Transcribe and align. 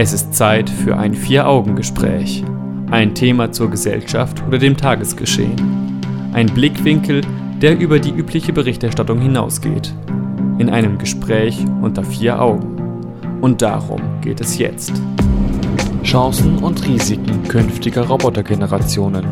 Es 0.00 0.12
ist 0.12 0.32
Zeit 0.32 0.70
für 0.70 0.96
ein 0.96 1.12
Vier-Augen-Gespräch. 1.12 2.44
Ein 2.88 3.16
Thema 3.16 3.50
zur 3.50 3.68
Gesellschaft 3.68 4.40
oder 4.46 4.56
dem 4.56 4.76
Tagesgeschehen. 4.76 6.00
Ein 6.32 6.46
Blickwinkel, 6.46 7.22
der 7.60 7.76
über 7.80 7.98
die 7.98 8.12
übliche 8.12 8.52
Berichterstattung 8.52 9.20
hinausgeht. 9.20 9.92
In 10.58 10.70
einem 10.70 10.98
Gespräch 10.98 11.64
unter 11.82 12.04
vier 12.04 12.40
Augen. 12.40 12.76
Und 13.40 13.60
darum 13.60 14.00
geht 14.20 14.40
es 14.40 14.56
jetzt. 14.56 14.92
Chancen 16.04 16.58
und 16.58 16.86
Risiken 16.86 17.42
künftiger 17.48 18.06
Robotergenerationen. 18.06 19.26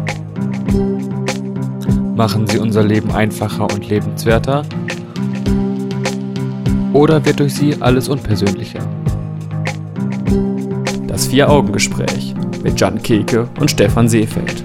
Machen 2.17 2.45
sie 2.49 2.59
unser 2.59 2.83
Leben 2.83 3.13
einfacher 3.13 3.73
und 3.73 3.89
lebenswerter? 3.89 4.65
Oder 6.93 7.25
wird 7.25 7.39
durch 7.39 7.55
sie 7.55 7.81
alles 7.81 8.09
unpersönlicher? 8.09 8.81
Das 11.17 11.29
Vier-Augen-Gespräch 11.29 12.35
mit 12.63 12.79
Jan 12.79 13.03
Keke 13.03 13.49
und 13.59 13.71
Stefan 13.71 14.07
Seefeld. 14.07 14.63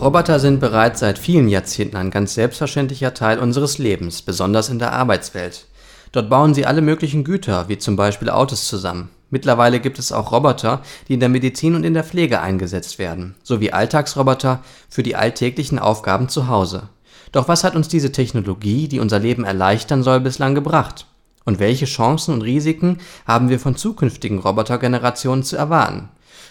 Roboter 0.00 0.38
sind 0.38 0.60
bereits 0.60 1.00
seit 1.00 1.18
vielen 1.18 1.48
Jahrzehnten 1.48 1.96
ein 1.96 2.12
ganz 2.12 2.34
selbstverständlicher 2.34 3.14
Teil 3.14 3.40
unseres 3.40 3.78
Lebens, 3.78 4.22
besonders 4.22 4.68
in 4.68 4.78
der 4.78 4.92
Arbeitswelt. 4.92 5.66
Dort 6.12 6.30
bauen 6.30 6.54
sie 6.54 6.66
alle 6.66 6.82
möglichen 6.82 7.24
Güter, 7.24 7.68
wie 7.68 7.78
zum 7.78 7.96
Beispiel 7.96 8.30
Autos 8.30 8.68
zusammen. 8.68 9.10
Mittlerweile 9.30 9.80
gibt 9.80 9.98
es 9.98 10.12
auch 10.12 10.30
Roboter, 10.30 10.82
die 11.08 11.14
in 11.14 11.20
der 11.20 11.28
Medizin 11.28 11.74
und 11.74 11.82
in 11.82 11.94
der 11.94 12.04
Pflege 12.04 12.40
eingesetzt 12.40 13.00
werden, 13.00 13.34
sowie 13.42 13.72
Alltagsroboter 13.72 14.62
für 14.88 15.02
die 15.02 15.16
alltäglichen 15.16 15.80
Aufgaben 15.80 16.28
zu 16.28 16.46
Hause. 16.46 16.90
Doch 17.32 17.48
was 17.48 17.64
hat 17.64 17.74
uns 17.74 17.88
diese 17.88 18.12
Technologie, 18.12 18.86
die 18.86 19.00
unser 19.00 19.18
Leben 19.18 19.42
erleichtern 19.42 20.04
soll, 20.04 20.20
bislang 20.20 20.54
gebracht? 20.54 21.06
Und 21.44 21.58
welche 21.58 21.86
Chancen 21.86 22.34
und 22.34 22.42
Risiken 22.42 22.98
haben 23.26 23.48
wir 23.48 23.58
von 23.58 23.76
zukünftigen 23.76 24.38
Robotergenerationen 24.38 25.42
zu 25.42 25.56
erwarten? 25.56 26.08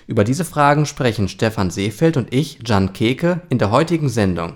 Über 0.07 0.23
diese 0.23 0.45
Fragen 0.45 0.85
sprechen 0.85 1.27
Stefan 1.27 1.69
Seefeld 1.69 2.17
und 2.17 2.33
ich, 2.33 2.59
Jan 2.65 2.93
Keke, 2.93 3.41
in 3.49 3.59
der 3.59 3.71
heutigen 3.71 4.09
Sendung. 4.09 4.55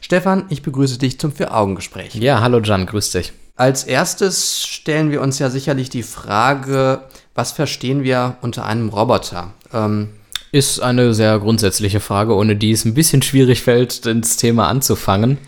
Stefan, 0.00 0.44
ich 0.48 0.62
begrüße 0.62 0.98
dich 0.98 1.18
zum 1.18 1.32
Vier-Augen-Gespräch. 1.32 2.14
Ja, 2.14 2.40
hallo 2.40 2.60
Jan, 2.60 2.86
grüß 2.86 3.12
dich. 3.12 3.32
Als 3.56 3.84
erstes 3.84 4.66
stellen 4.66 5.10
wir 5.10 5.20
uns 5.20 5.38
ja 5.38 5.50
sicherlich 5.50 5.90
die 5.90 6.02
Frage, 6.02 7.02
was 7.34 7.52
verstehen 7.52 8.02
wir 8.02 8.36
unter 8.40 8.64
einem 8.64 8.88
Roboter? 8.88 9.52
Ähm, 9.72 10.08
ist 10.52 10.80
eine 10.80 11.14
sehr 11.14 11.38
grundsätzliche 11.38 12.00
Frage, 12.00 12.34
ohne 12.34 12.56
die 12.56 12.72
es 12.72 12.84
ein 12.84 12.94
bisschen 12.94 13.22
schwierig 13.22 13.62
fällt, 13.62 14.06
ins 14.06 14.36
Thema 14.36 14.68
anzufangen 14.68 15.38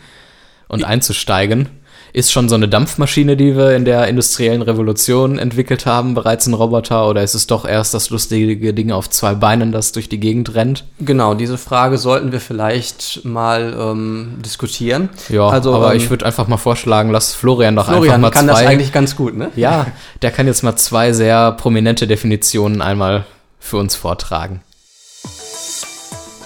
und 0.69 0.85
einzusteigen. 0.85 1.69
Ist 2.15 2.31
schon 2.31 2.51
so 2.51 2.57
eine 2.57 2.69
Dampfmaschine, 2.69 3.39
die 3.39 3.57
wir 3.57 3.75
in 3.75 3.87
der 3.87 4.07
industriellen 4.07 4.61
Revolution 4.61 5.39
entwickelt 5.39 5.87
haben, 5.87 6.13
bereits 6.13 6.47
ein 6.47 6.53
Roboter 6.53 7.09
oder 7.09 7.23
ist 7.23 7.33
es 7.33 7.47
doch 7.47 7.65
erst 7.65 7.95
das 7.95 8.11
lustige 8.11 8.75
Ding 8.75 8.93
auf 8.93 9.09
zwei 9.09 9.35
Beinen, 9.35 9.73
das 9.73 9.93
durch 9.93 10.11
die 10.11 10.21
Gegend 10.21 10.55
rennt? 10.55 10.85
Genau, 11.01 11.33
diese 11.33 11.57
Frage 11.57 11.97
sollten 11.97 12.31
wir 12.31 12.41
vielleicht 12.41 13.25
mal 13.25 13.75
ähm, 13.79 14.35
diskutieren. 14.45 15.09
Ja, 15.31 15.49
also, 15.49 15.75
aber 15.75 15.93
ähm, 15.93 15.97
ich 15.97 16.11
würde 16.11 16.27
einfach 16.27 16.49
mal 16.49 16.59
vorschlagen, 16.59 17.11
lass 17.11 17.35
Florian 17.35 17.77
doch 17.77 17.87
Florian 17.87 18.17
einfach 18.17 18.21
mal 18.21 18.31
kann 18.31 18.45
zwei, 18.45 18.61
das 18.61 18.71
eigentlich 18.71 18.93
ganz 18.93 19.17
gut, 19.17 19.35
ne? 19.35 19.51
Ja, 19.57 19.87
der 20.21 20.33
kann 20.33 20.47
jetzt 20.47 20.63
mal 20.63 20.77
zwei 20.77 21.15
sehr 21.15 21.53
prominente 21.53 22.07
Definitionen 22.07 22.83
einmal 22.83 23.25
für 23.59 23.79
uns 23.79 23.97
vortragen. 23.97 24.61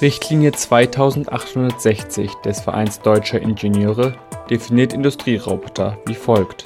Richtlinie 0.01 0.53
2860 0.53 2.31
des 2.45 2.61
Vereins 2.61 3.01
Deutscher 3.01 3.41
Ingenieure 3.41 4.15
definiert 4.51 4.93
Industrieroboter 4.93 5.99
wie 6.07 6.15
folgt: 6.15 6.65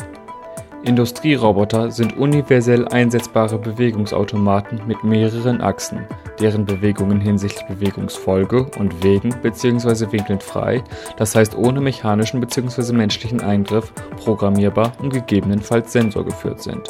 Industrieroboter 0.82 1.90
sind 1.90 2.16
universell 2.16 2.88
einsetzbare 2.88 3.58
Bewegungsautomaten 3.58 4.80
mit 4.86 5.04
mehreren 5.04 5.60
Achsen, 5.60 6.06
deren 6.40 6.64
Bewegungen 6.64 7.20
hinsichtlich 7.20 7.66
Bewegungsfolge 7.66 8.66
und 8.78 9.04
Wegen 9.04 9.34
bzw. 9.42 10.10
Winkeln 10.10 10.40
frei, 10.40 10.82
das 11.18 11.34
heißt 11.34 11.54
ohne 11.54 11.82
mechanischen 11.82 12.40
bzw. 12.40 12.94
menschlichen 12.94 13.42
Eingriff, 13.42 13.92
programmierbar 14.16 14.92
und 15.00 15.12
gegebenenfalls 15.12 15.92
sensorgeführt 15.92 16.62
sind. 16.62 16.88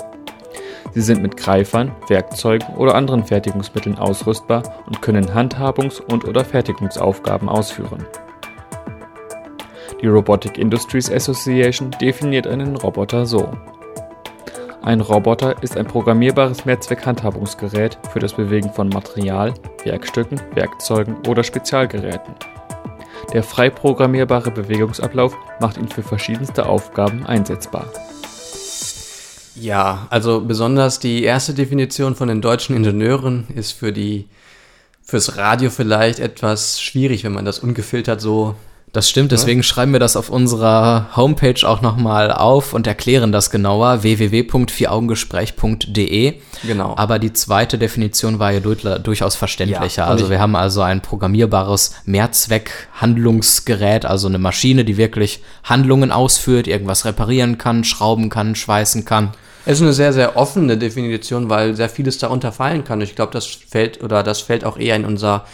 Sie 0.92 1.02
sind 1.02 1.22
mit 1.22 1.36
Greifern, 1.36 1.92
Werkzeugen 2.08 2.74
oder 2.76 2.94
anderen 2.94 3.24
Fertigungsmitteln 3.24 3.98
ausrüstbar 3.98 4.62
und 4.86 5.02
können 5.02 5.34
Handhabungs- 5.34 6.00
und/oder 6.00 6.44
Fertigungsaufgaben 6.44 7.48
ausführen 7.48 8.06
die 10.02 10.06
Robotic 10.06 10.58
Industries 10.58 11.10
Association 11.10 11.90
definiert 12.00 12.46
einen 12.46 12.76
Roboter 12.76 13.26
so. 13.26 13.52
Ein 14.82 15.02
Roboter 15.02 15.62
ist 15.62 15.76
ein 15.76 15.86
programmierbares 15.86 16.64
Mehrzweck-Handhabungsgerät 16.64 17.98
für 18.12 18.18
das 18.18 18.32
Bewegen 18.32 18.72
von 18.72 18.88
Material, 18.88 19.52
Werkstücken, 19.84 20.40
Werkzeugen 20.54 21.16
oder 21.28 21.44
Spezialgeräten. 21.44 22.34
Der 23.34 23.42
frei 23.42 23.68
programmierbare 23.68 24.50
Bewegungsablauf 24.50 25.36
macht 25.60 25.76
ihn 25.76 25.88
für 25.88 26.02
verschiedenste 26.02 26.66
Aufgaben 26.66 27.26
einsetzbar. 27.26 27.86
Ja, 29.54 30.06
also 30.08 30.40
besonders 30.40 30.98
die 30.98 31.24
erste 31.24 31.52
Definition 31.52 32.14
von 32.14 32.28
den 32.28 32.40
deutschen 32.40 32.74
Ingenieuren 32.74 33.48
ist 33.54 33.72
für 33.72 33.92
die 33.92 34.28
fürs 35.02 35.36
Radio 35.36 35.68
vielleicht 35.70 36.20
etwas 36.20 36.80
schwierig, 36.80 37.24
wenn 37.24 37.32
man 37.32 37.44
das 37.44 37.58
ungefiltert 37.58 38.20
so 38.20 38.54
das 38.92 39.08
stimmt, 39.08 39.30
deswegen 39.30 39.60
ja. 39.60 39.64
schreiben 39.64 39.92
wir 39.92 40.00
das 40.00 40.16
auf 40.16 40.30
unserer 40.30 41.10
Homepage 41.14 41.64
auch 41.64 41.80
nochmal 41.80 42.32
auf 42.32 42.74
und 42.74 42.88
erklären 42.88 43.30
das 43.30 43.50
genauer, 43.50 44.02
www.vieraugengespräch.de. 44.02 46.34
Genau. 46.64 46.94
Aber 46.96 47.20
die 47.20 47.32
zweite 47.32 47.78
Definition 47.78 48.40
war 48.40 48.50
ja 48.50 48.58
durchaus 48.60 49.36
verständlicher. 49.36 50.02
Ja, 50.02 50.08
also 50.08 50.28
wir 50.28 50.40
haben 50.40 50.56
also 50.56 50.82
ein 50.82 51.02
programmierbares 51.02 51.94
Mehrzweck-Handlungsgerät, 52.04 54.06
also 54.06 54.26
eine 54.26 54.38
Maschine, 54.38 54.84
die 54.84 54.96
wirklich 54.96 55.40
Handlungen 55.62 56.10
ausführt, 56.10 56.66
irgendwas 56.66 57.04
reparieren 57.04 57.58
kann, 57.58 57.84
schrauben 57.84 58.28
kann, 58.28 58.56
schweißen 58.56 59.04
kann. 59.04 59.30
Es 59.66 59.78
ist 59.78 59.82
eine 59.82 59.92
sehr, 59.92 60.12
sehr 60.12 60.36
offene 60.36 60.76
Definition, 60.78 61.48
weil 61.48 61.76
sehr 61.76 61.88
vieles 61.88 62.18
darunter 62.18 62.50
fallen 62.50 62.82
kann. 62.82 63.00
Ich 63.02 63.14
glaube, 63.14 63.30
das 63.32 63.46
fällt 63.46 64.02
oder 64.02 64.24
das 64.24 64.40
fällt 64.40 64.64
auch 64.64 64.78
eher 64.78 64.96
in 64.96 65.04
unser 65.04 65.44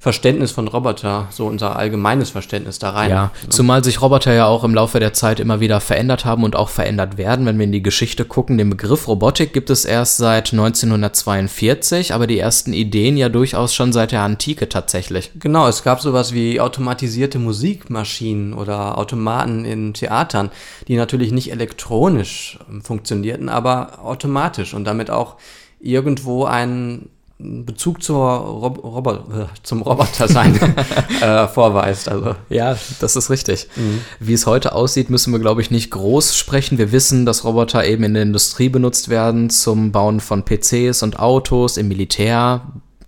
Verständnis 0.00 0.50
von 0.50 0.66
Roboter, 0.66 1.28
so 1.28 1.46
unser 1.46 1.76
allgemeines 1.76 2.30
Verständnis 2.30 2.78
da 2.78 2.88
rein. 2.88 3.10
Ja, 3.10 3.32
zumal 3.50 3.84
sich 3.84 4.00
Roboter 4.00 4.32
ja 4.32 4.46
auch 4.46 4.64
im 4.64 4.74
Laufe 4.74 4.98
der 4.98 5.12
Zeit 5.12 5.38
immer 5.40 5.60
wieder 5.60 5.78
verändert 5.78 6.24
haben 6.24 6.42
und 6.42 6.56
auch 6.56 6.70
verändert 6.70 7.18
werden. 7.18 7.44
Wenn 7.44 7.58
wir 7.58 7.66
in 7.66 7.72
die 7.72 7.82
Geschichte 7.82 8.24
gucken, 8.24 8.56
den 8.56 8.70
Begriff 8.70 9.08
Robotik 9.08 9.52
gibt 9.52 9.68
es 9.68 9.84
erst 9.84 10.16
seit 10.16 10.54
1942, 10.54 12.14
aber 12.14 12.26
die 12.26 12.38
ersten 12.38 12.72
Ideen 12.72 13.18
ja 13.18 13.28
durchaus 13.28 13.74
schon 13.74 13.92
seit 13.92 14.12
der 14.12 14.22
Antike 14.22 14.70
tatsächlich. 14.70 15.32
Genau, 15.38 15.68
es 15.68 15.82
gab 15.82 16.00
sowas 16.00 16.32
wie 16.32 16.60
automatisierte 16.60 17.38
Musikmaschinen 17.38 18.54
oder 18.54 18.96
Automaten 18.96 19.66
in 19.66 19.92
Theatern, 19.92 20.50
die 20.88 20.96
natürlich 20.96 21.30
nicht 21.30 21.52
elektronisch 21.52 22.58
funktionierten, 22.82 23.50
aber 23.50 23.98
automatisch 24.02 24.72
und 24.72 24.84
damit 24.86 25.10
auch 25.10 25.36
irgendwo 25.78 26.44
einen 26.44 27.10
Bezug 27.42 28.02
zur 28.02 28.18
Rob 28.18 28.84
Robot 28.84 29.18
äh, 29.32 29.46
zum 29.62 29.82
Robotersein 29.82 30.58
äh, 31.20 31.48
vorweist. 31.48 32.08
Also. 32.08 32.34
Ja, 32.48 32.76
das 33.00 33.16
ist 33.16 33.30
richtig. 33.30 33.68
Mhm. 33.76 34.02
Wie 34.18 34.34
es 34.34 34.46
heute 34.46 34.74
aussieht, 34.74 35.10
müssen 35.10 35.32
wir, 35.32 35.40
glaube 35.40 35.62
ich, 35.62 35.70
nicht 35.70 35.90
groß 35.90 36.36
sprechen. 36.36 36.78
Wir 36.78 36.92
wissen, 36.92 37.26
dass 37.26 37.44
Roboter 37.44 37.84
eben 37.84 38.04
in 38.04 38.14
der 38.14 38.22
Industrie 38.24 38.68
benutzt 38.68 39.08
werden 39.08 39.50
zum 39.50 39.92
Bauen 39.92 40.20
von 40.20 40.44
PCs 40.44 41.02
und 41.02 41.18
Autos, 41.18 41.76
im 41.76 41.88
Militär, 41.88 42.62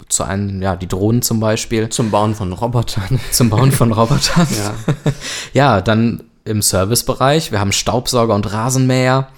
zu 0.08 0.24
einem, 0.24 0.62
ja, 0.62 0.76
die 0.76 0.88
Drohnen 0.88 1.22
zum 1.22 1.40
Beispiel. 1.40 1.88
Zum 1.88 2.10
Bauen 2.10 2.34
von 2.34 2.52
Robotern. 2.52 3.20
Zum 3.30 3.50
Bauen 3.50 3.72
von 3.72 3.92
Robotern. 3.92 4.46
ja. 4.56 4.74
ja, 5.52 5.80
dann 5.80 6.24
im 6.44 6.62
Servicebereich. 6.62 7.52
Wir 7.52 7.60
haben 7.60 7.72
Staubsauger 7.72 8.34
und 8.34 8.52
Rasenmäher 8.52 9.28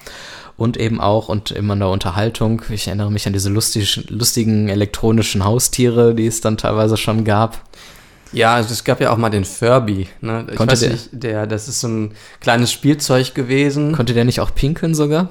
und 0.56 0.76
eben 0.76 1.00
auch 1.00 1.28
und 1.28 1.50
immer 1.50 1.74
in 1.74 1.80
der 1.80 1.88
Unterhaltung. 1.88 2.62
Ich 2.70 2.86
erinnere 2.86 3.10
mich 3.10 3.26
an 3.26 3.32
diese 3.32 3.50
lustig, 3.50 4.08
lustigen 4.08 4.68
elektronischen 4.68 5.44
Haustiere, 5.44 6.14
die 6.14 6.26
es 6.26 6.40
dann 6.40 6.56
teilweise 6.56 6.96
schon 6.96 7.24
gab. 7.24 7.60
Ja, 8.32 8.54
also 8.54 8.72
es 8.72 8.84
gab 8.84 9.00
ja 9.00 9.12
auch 9.12 9.16
mal 9.16 9.30
den 9.30 9.44
Furby. 9.44 10.08
Ne? 10.20 10.46
Ich 10.50 10.56
Konnte 10.56 10.72
weiß 10.72 10.80
der, 10.80 10.90
nicht, 10.90 11.08
der, 11.12 11.46
das 11.46 11.68
ist 11.68 11.80
so 11.80 11.88
ein 11.88 12.12
kleines 12.40 12.72
Spielzeug 12.72 13.34
gewesen. 13.34 13.92
Konnte 13.92 14.14
der 14.14 14.24
nicht 14.24 14.40
auch 14.40 14.54
pinkeln 14.54 14.94
sogar? 14.94 15.28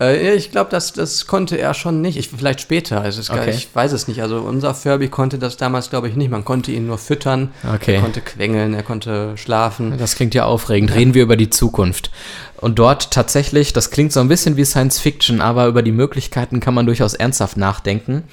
Äh, 0.00 0.34
ich 0.34 0.50
glaube, 0.50 0.70
das, 0.70 0.92
das 0.92 1.26
konnte 1.26 1.56
er 1.56 1.74
schon 1.74 2.00
nicht. 2.00 2.16
Ich, 2.16 2.28
vielleicht 2.28 2.60
später. 2.60 3.00
Also 3.00 3.20
es, 3.20 3.30
okay. 3.30 3.50
Ich 3.50 3.68
weiß 3.74 3.92
es 3.92 4.08
nicht. 4.08 4.22
Also 4.22 4.38
unser 4.38 4.74
Furby 4.74 5.08
konnte 5.08 5.38
das 5.38 5.56
damals, 5.56 5.90
glaube 5.90 6.08
ich, 6.08 6.16
nicht. 6.16 6.30
Man 6.30 6.44
konnte 6.44 6.72
ihn 6.72 6.86
nur 6.86 6.98
füttern. 6.98 7.50
Okay. 7.74 7.96
Er 7.96 8.00
konnte 8.00 8.20
quengeln, 8.20 8.74
er 8.74 8.82
konnte 8.82 9.36
schlafen. 9.36 9.96
Das 9.98 10.16
klingt 10.16 10.34
ja 10.34 10.44
aufregend. 10.44 10.90
Ja. 10.90 10.96
Reden 10.96 11.14
wir 11.14 11.22
über 11.22 11.36
die 11.36 11.50
Zukunft. 11.50 12.10
Und 12.56 12.78
dort 12.78 13.10
tatsächlich, 13.10 13.72
das 13.72 13.90
klingt 13.90 14.12
so 14.12 14.20
ein 14.20 14.28
bisschen 14.28 14.56
wie 14.56 14.64
Science 14.64 14.98
Fiction, 14.98 15.40
aber 15.40 15.66
über 15.66 15.82
die 15.82 15.92
Möglichkeiten 15.92 16.60
kann 16.60 16.74
man 16.74 16.86
durchaus 16.86 17.14
ernsthaft 17.14 17.56
nachdenken. 17.56 18.24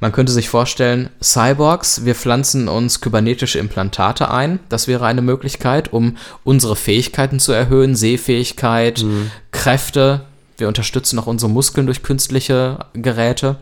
Man 0.00 0.12
könnte 0.12 0.30
sich 0.30 0.48
vorstellen, 0.48 1.10
Cyborgs, 1.20 2.04
wir 2.04 2.14
pflanzen 2.14 2.68
uns 2.68 3.00
kybernetische 3.00 3.58
Implantate 3.58 4.30
ein. 4.30 4.60
Das 4.68 4.86
wäre 4.86 5.06
eine 5.06 5.22
Möglichkeit, 5.22 5.92
um 5.92 6.16
unsere 6.44 6.76
Fähigkeiten 6.76 7.40
zu 7.40 7.50
erhöhen, 7.50 7.96
Sehfähigkeit, 7.96 9.02
mhm. 9.02 9.32
Kräfte, 9.50 10.20
wir 10.58 10.68
unterstützen 10.68 11.16
noch 11.16 11.26
unsere 11.26 11.50
Muskeln 11.50 11.86
durch 11.86 12.02
künstliche 12.02 12.86
Geräte. 12.92 13.56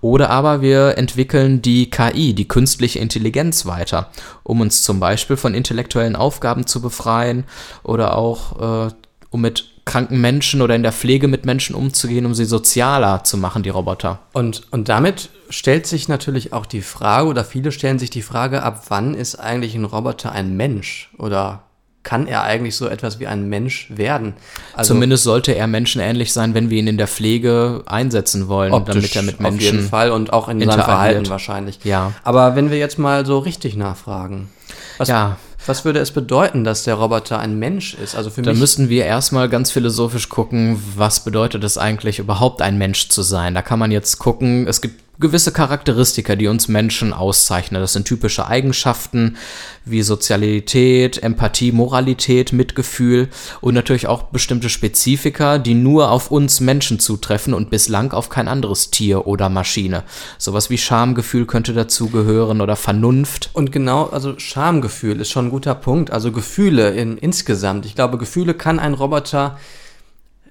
Oder 0.00 0.30
aber 0.30 0.62
wir 0.62 0.96
entwickeln 0.96 1.60
die 1.60 1.90
KI, 1.90 2.34
die 2.34 2.48
künstliche 2.48 2.98
Intelligenz 2.98 3.66
weiter, 3.66 4.10
um 4.42 4.62
uns 4.62 4.82
zum 4.82 4.98
Beispiel 4.98 5.36
von 5.36 5.52
intellektuellen 5.52 6.16
Aufgaben 6.16 6.66
zu 6.66 6.80
befreien 6.80 7.44
oder 7.82 8.16
auch 8.16 8.88
äh, 8.88 8.92
um 9.28 9.42
mit 9.42 9.66
kranken 9.84 10.20
Menschen 10.20 10.62
oder 10.62 10.74
in 10.74 10.82
der 10.82 10.92
Pflege 10.92 11.28
mit 11.28 11.44
Menschen 11.44 11.74
umzugehen, 11.74 12.26
um 12.26 12.34
sie 12.34 12.44
sozialer 12.44 13.24
zu 13.24 13.36
machen, 13.36 13.62
die 13.62 13.70
Roboter. 13.70 14.20
Und, 14.32 14.62
und 14.70 14.88
damit 14.88 15.30
stellt 15.48 15.86
sich 15.86 16.08
natürlich 16.08 16.52
auch 16.52 16.66
die 16.66 16.82
Frage, 16.82 17.28
oder 17.28 17.44
viele 17.44 17.72
stellen 17.72 17.98
sich 17.98 18.10
die 18.10 18.22
Frage, 18.22 18.62
ab 18.62 18.84
wann 18.88 19.14
ist 19.14 19.36
eigentlich 19.36 19.74
ein 19.74 19.84
Roboter 19.84 20.32
ein 20.32 20.56
Mensch? 20.56 21.10
Oder 21.18 21.64
kann 22.02 22.26
er 22.26 22.42
eigentlich 22.42 22.76
so 22.76 22.88
etwas 22.88 23.20
wie 23.20 23.26
ein 23.26 23.48
Mensch 23.48 23.90
werden? 23.90 24.34
Also 24.74 24.94
Zumindest 24.94 25.24
sollte 25.24 25.52
er 25.52 25.66
menschenähnlich 25.66 26.32
sein, 26.32 26.54
wenn 26.54 26.70
wir 26.70 26.78
ihn 26.78 26.86
in 26.86 26.96
der 26.96 27.08
Pflege 27.08 27.82
einsetzen 27.86 28.48
wollen, 28.48 28.72
damit 28.86 29.14
er 29.14 29.22
mit 29.22 29.40
Menschen 29.40 29.56
auf 29.56 29.62
jeden 29.62 29.88
Fall 29.88 30.10
und 30.10 30.32
auch 30.32 30.48
in 30.48 30.60
seinem 30.60 30.82
Verhalten 30.82 31.28
wahrscheinlich. 31.28 31.80
Ja. 31.84 32.12
Aber 32.24 32.56
wenn 32.56 32.70
wir 32.70 32.78
jetzt 32.78 32.98
mal 32.98 33.26
so 33.26 33.38
richtig 33.38 33.76
nachfragen, 33.76 34.48
was, 34.96 35.08
ja. 35.08 35.36
was 35.66 35.84
würde 35.84 35.98
es 35.98 36.10
bedeuten, 36.10 36.64
dass 36.64 36.84
der 36.84 36.94
Roboter 36.94 37.38
ein 37.38 37.58
Mensch 37.58 37.94
ist? 37.94 38.14
Also 38.14 38.30
für 38.30 38.40
da 38.40 38.52
mich 38.52 38.60
müssten 38.60 38.88
wir 38.88 39.04
erstmal 39.04 39.50
ganz 39.50 39.70
philosophisch 39.70 40.30
gucken, 40.30 40.82
was 40.96 41.22
bedeutet 41.22 41.64
es 41.64 41.76
eigentlich 41.76 42.18
überhaupt 42.18 42.62
ein 42.62 42.78
Mensch 42.78 43.08
zu 43.10 43.20
sein? 43.22 43.54
Da 43.54 43.60
kann 43.60 43.78
man 43.78 43.90
jetzt 43.90 44.18
gucken, 44.18 44.66
es 44.66 44.80
gibt 44.80 45.02
gewisse 45.20 45.52
Charakteristika, 45.52 46.34
die 46.34 46.48
uns 46.48 46.68
Menschen 46.68 47.12
auszeichnen. 47.12 47.80
Das 47.80 47.92
sind 47.92 48.06
typische 48.06 48.46
Eigenschaften 48.46 49.36
wie 49.84 50.02
Sozialität, 50.02 51.22
Empathie, 51.22 51.72
Moralität, 51.72 52.52
Mitgefühl 52.52 53.28
und 53.60 53.74
natürlich 53.74 54.06
auch 54.06 54.24
bestimmte 54.24 54.68
Spezifika, 54.68 55.58
die 55.58 55.74
nur 55.74 56.10
auf 56.10 56.30
uns 56.30 56.60
Menschen 56.60 56.98
zutreffen 56.98 57.54
und 57.54 57.70
bislang 57.70 58.12
auf 58.12 58.28
kein 58.28 58.48
anderes 58.48 58.90
Tier 58.90 59.26
oder 59.26 59.48
Maschine. 59.48 60.04
Sowas 60.38 60.70
wie 60.70 60.78
Schamgefühl 60.78 61.46
könnte 61.46 61.74
dazugehören 61.74 62.60
oder 62.60 62.76
Vernunft. 62.76 63.50
Und 63.52 63.72
genau, 63.72 64.06
also 64.06 64.38
Schamgefühl 64.38 65.20
ist 65.20 65.30
schon 65.30 65.46
ein 65.46 65.50
guter 65.50 65.74
Punkt. 65.74 66.10
Also 66.10 66.32
Gefühle 66.32 66.90
in, 66.90 67.18
insgesamt. 67.18 67.84
Ich 67.84 67.94
glaube, 67.94 68.18
Gefühle 68.18 68.54
kann 68.54 68.78
ein 68.78 68.94
Roboter 68.94 69.58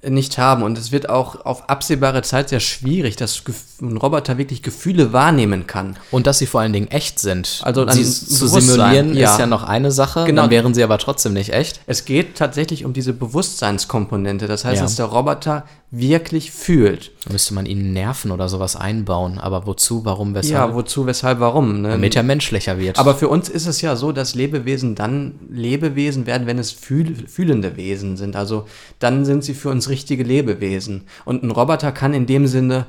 nicht 0.07 0.38
haben. 0.38 0.63
Und 0.63 0.78
es 0.78 0.92
wird 0.92 1.10
auch 1.10 1.46
auf 1.46 1.69
absehbare 1.69 2.22
Zeit 2.22 2.50
sehr 2.50 2.60
schwierig, 2.60 3.16
dass 3.16 3.44
ein 3.81 3.98
Roboter 3.98 4.38
wirklich 4.38 4.62
Gefühle 4.62 5.13
wahrnehmen 5.13 5.68
kann. 5.68 5.98
Und 6.12 6.28
dass 6.28 6.40
sie 6.40 6.46
vor 6.46 6.62
allen 6.62 6.74
Dingen 6.74 6.90
echt 6.90 7.19
sind. 7.19 7.62
Also 7.63 7.88
sie 7.90 8.04
zu 8.04 8.48
simulieren 8.48 9.16
ja. 9.16 9.31
ist 9.31 9.40
ja 9.40 9.46
noch 9.46 9.63
eine 9.63 9.92
Sache, 9.92 10.25
genau. 10.25 10.44
dann 10.44 10.51
wären 10.51 10.74
sie 10.74 10.84
aber 10.84 10.98
trotzdem 10.98 11.34
nicht 11.34 11.54
echt. 11.54 11.81
Es 11.86 12.06
geht 12.06 12.36
tatsächlich 12.36 12.86
um 12.86 12.94
diese 12.94 13.13
Bewusstseinskomponente. 13.13 14.48
Das 14.48 14.66
heißt, 14.66 14.78
ja. 14.78 14.84
dass 14.84 14.96
der 14.96 15.06
Roboter 15.06 15.66
wirklich 15.91 16.51
fühlt. 16.51 17.12
Da 17.25 17.33
müsste 17.33 17.53
man 17.53 17.65
ihnen 17.65 17.94
Nerven 17.94 18.31
oder 18.31 18.47
sowas 18.47 18.75
einbauen. 18.75 19.39
Aber 19.39 19.65
wozu, 19.65 20.06
warum, 20.06 20.36
weshalb? 20.36 20.69
Ja, 20.69 20.75
wozu, 20.75 21.06
weshalb, 21.07 21.39
warum? 21.39 21.81
Ne? 21.81 21.89
Damit 21.89 22.15
er 22.15 22.24
menschlicher 22.24 22.77
wird. 22.77 23.00
Aber 23.00 23.15
für 23.15 23.27
uns 23.27 23.50
ist 23.50 23.65
es 23.65 23.81
ja 23.81 23.95
so, 23.95 24.12
dass 24.12 24.36
Lebewesen 24.36 24.95
dann 24.95 25.39
Lebewesen 25.50 26.27
werden, 26.27 26.45
wenn 26.45 26.59
es 26.59 26.71
fühl 26.71 27.27
fühlende 27.27 27.75
Wesen 27.75 28.18
sind. 28.18 28.36
Also 28.36 28.65
dann 29.00 29.25
sind 29.25 29.44
sie 29.44 29.56
für 29.56 29.69
uns 29.69 29.89
richtige 29.89 30.24
Lebewesen. 30.24 31.06
Und 31.25 31.44
ein 31.44 31.51
Roboter 31.51 31.91
kann 31.91 32.13
in 32.13 32.27
dem 32.27 32.45
Sinne 32.45 32.86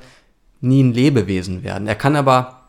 nie 0.60 0.82
ein 0.82 0.92
Lebewesen 0.92 1.64
werden. 1.64 1.88
Er 1.88 1.94
kann 1.94 2.16
aber 2.16 2.59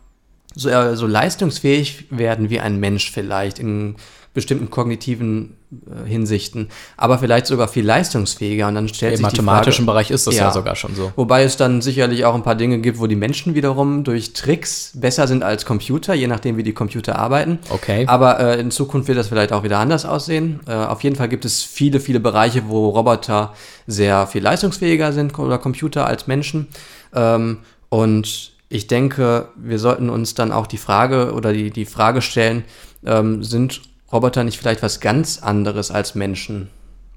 so, 0.54 0.68
äh, 0.68 0.96
so 0.96 1.06
leistungsfähig 1.06 2.06
werden 2.10 2.50
wie 2.50 2.60
ein 2.60 2.80
Mensch 2.80 3.10
vielleicht 3.10 3.58
in 3.58 3.96
bestimmten 4.34 4.70
kognitiven 4.70 5.56
äh, 5.70 6.08
Hinsichten, 6.08 6.68
aber 6.96 7.18
vielleicht 7.18 7.46
sogar 7.46 7.68
viel 7.68 7.84
leistungsfähiger. 7.84 8.66
Und 8.68 8.76
dann 8.76 8.88
stellt 8.88 9.12
Im 9.12 9.16
sich 9.18 9.22
mathematischen 9.24 9.84
Frage, 9.84 9.92
Bereich 9.92 10.10
ist 10.10 10.26
das 10.26 10.36
ja. 10.36 10.44
ja. 10.44 10.52
sogar 10.52 10.74
schon 10.74 10.94
so. 10.94 11.12
Wobei 11.16 11.42
es 11.42 11.58
dann 11.58 11.82
sicherlich 11.82 12.24
auch 12.24 12.34
ein 12.34 12.42
paar 12.42 12.54
Dinge 12.54 12.78
gibt, 12.78 12.98
wo 12.98 13.06
die 13.06 13.16
Menschen 13.16 13.54
wiederum 13.54 14.04
durch 14.04 14.32
Tricks 14.32 14.92
besser 14.94 15.26
sind 15.26 15.42
als 15.42 15.66
Computer, 15.66 16.14
je 16.14 16.28
nachdem, 16.28 16.56
wie 16.56 16.62
die 16.62 16.72
Computer 16.72 17.18
arbeiten. 17.18 17.58
Okay. 17.68 18.06
Aber 18.06 18.40
äh, 18.40 18.60
in 18.60 18.70
Zukunft 18.70 19.08
wird 19.08 19.18
das 19.18 19.28
vielleicht 19.28 19.52
auch 19.52 19.64
wieder 19.64 19.78
anders 19.78 20.06
aussehen. 20.06 20.60
Äh, 20.66 20.72
auf 20.72 21.02
jeden 21.02 21.16
Fall 21.16 21.28
gibt 21.28 21.44
es 21.44 21.62
viele, 21.62 22.00
viele 22.00 22.20
Bereiche, 22.20 22.68
wo 22.68 22.88
Roboter 22.88 23.52
sehr 23.86 24.26
viel 24.26 24.42
leistungsfähiger 24.42 25.12
sind 25.12 25.38
oder 25.38 25.58
Computer 25.58 26.06
als 26.06 26.26
Menschen. 26.26 26.68
Ähm, 27.14 27.58
und 27.90 28.51
ich 28.72 28.86
denke, 28.86 29.48
wir 29.54 29.78
sollten 29.78 30.08
uns 30.08 30.34
dann 30.34 30.50
auch 30.50 30.66
die 30.66 30.78
Frage 30.78 31.34
oder 31.34 31.52
die, 31.52 31.70
die 31.70 31.84
Frage 31.84 32.22
stellen, 32.22 32.64
ähm, 33.04 33.44
sind 33.44 33.82
Roboter 34.10 34.44
nicht 34.44 34.58
vielleicht 34.58 34.82
was 34.82 35.00
ganz 35.00 35.42
anderes 35.42 35.90
als 35.90 36.14
Menschen? 36.14 36.68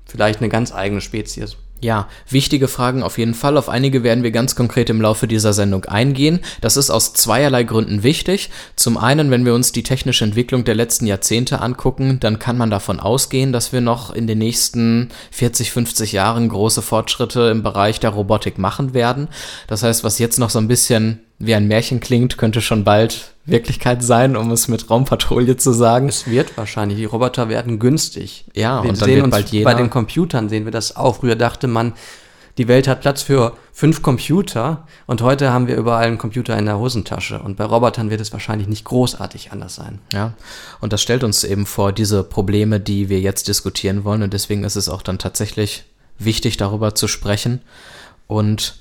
Vielleicht 0.06 0.40
eine 0.40 0.50
ganz 0.50 0.74
eigene 0.74 1.00
Spezies. 1.00 1.56
Ja, 1.80 2.10
wichtige 2.30 2.68
Fragen 2.68 3.04
auf 3.04 3.18
jeden 3.18 3.34
Fall. 3.34 3.58
Auf 3.58 3.70
einige 3.70 4.04
werden 4.04 4.24
wir 4.24 4.32
ganz 4.32 4.56
konkret 4.56 4.90
im 4.90 5.00
Laufe 5.00 5.28
dieser 5.28 5.54
Sendung 5.54 5.86
eingehen. 5.86 6.42
Das 6.60 6.76
ist 6.76 6.90
aus 6.90 7.14
zweierlei 7.14 7.64
Gründen 7.64 8.04
wichtig. 8.04 8.50
Zum 8.76 8.98
einen, 8.98 9.32
wenn 9.32 9.46
wir 9.46 9.54
uns 9.54 9.72
die 9.72 9.84
technische 9.84 10.26
Entwicklung 10.26 10.66
der 10.66 10.76
letzten 10.76 11.06
Jahrzehnte 11.06 11.62
angucken, 11.62 12.20
dann 12.20 12.38
kann 12.38 12.58
man 12.58 12.70
davon 12.70 13.00
ausgehen, 13.00 13.54
dass 13.54 13.72
wir 13.72 13.82
noch 13.82 14.14
in 14.14 14.28
den 14.28 14.40
nächsten 14.40 15.10
40, 15.32 15.72
50 15.72 16.12
Jahren 16.12 16.50
große 16.50 16.82
Fortschritte 16.82 17.50
im 17.50 17.64
Bereich 17.64 18.02
der 18.02 18.10
Robotik 18.12 18.58
machen 18.58 18.94
werden. 18.94 19.30
Das 19.68 19.84
heißt, 19.84 20.04
was 20.04 20.20
jetzt 20.20 20.38
noch 20.38 20.50
so 20.50 20.60
ein 20.60 20.68
bisschen 20.68 21.22
wie 21.40 21.56
ein 21.56 21.68
Märchen 21.68 22.00
klingt, 22.00 22.38
könnte 22.38 22.62
schon 22.62 22.84
bald 22.84 23.34
Wirklichkeit 23.46 24.04
sein, 24.04 24.36
um 24.36 24.52
es 24.52 24.68
mit 24.68 24.90
Raumpatrouille 24.90 25.58
zu 25.58 25.72
sagen. 25.72 26.10
Es 26.10 26.28
wird 26.28 26.58
wahrscheinlich. 26.58 26.98
Die 26.98 27.06
Roboter 27.06 27.50
werden 27.50 27.78
günstig. 27.80 28.46
Ja, 28.54 28.84
wir 28.84 28.90
und 28.90 29.02
dann 29.02 29.10
wird 29.10 29.30
bald 29.30 29.50
jeder. 29.50 29.66
Bei 29.66 29.76
den 29.76 29.90
Computern 29.90 30.50
sehen 30.50 30.66
wir 30.66 30.72
das 30.72 30.96
auch. 30.96 31.18
Früher 31.18 31.36
dachte 31.36 31.68
man, 31.68 31.94
die 32.58 32.68
Welt 32.68 32.88
hat 32.88 33.02
Platz 33.02 33.22
für 33.22 33.58
fünf 33.74 34.02
Computer 34.02 34.88
und 35.08 35.22
heute 35.22 35.52
haben 35.52 35.68
wir 35.68 35.76
überall 35.76 36.06
einen 36.06 36.18
Computer 36.18 36.58
in 36.58 36.66
der 36.66 36.80
Hosentasche. 36.80 37.40
Und 37.40 37.58
bei 37.58 37.66
Robotern 37.66 38.10
wird 38.10 38.22
es 38.22 38.32
wahrscheinlich 38.32 38.70
nicht 38.70 38.86
großartig 38.86 39.52
anders 39.52 39.76
sein. 39.76 40.00
Ja, 40.14 40.34
und 40.80 40.94
das 40.94 41.02
stellt 41.02 41.26
uns 41.26 41.44
eben 41.44 41.66
vor 41.66 41.92
diese 41.92 42.24
Probleme, 42.24 42.80
die 42.80 43.10
wir 43.10 43.20
jetzt 43.20 43.50
diskutieren 43.50 44.06
wollen. 44.06 44.24
Und 44.24 44.34
deswegen 44.34 44.64
ist 44.64 44.78
es 44.78 44.88
auch 44.88 45.02
dann 45.02 45.20
tatsächlich 45.20 45.84
wichtig, 46.18 46.56
darüber 46.56 46.96
zu 46.96 47.10
sprechen 47.10 47.62
und 48.28 48.78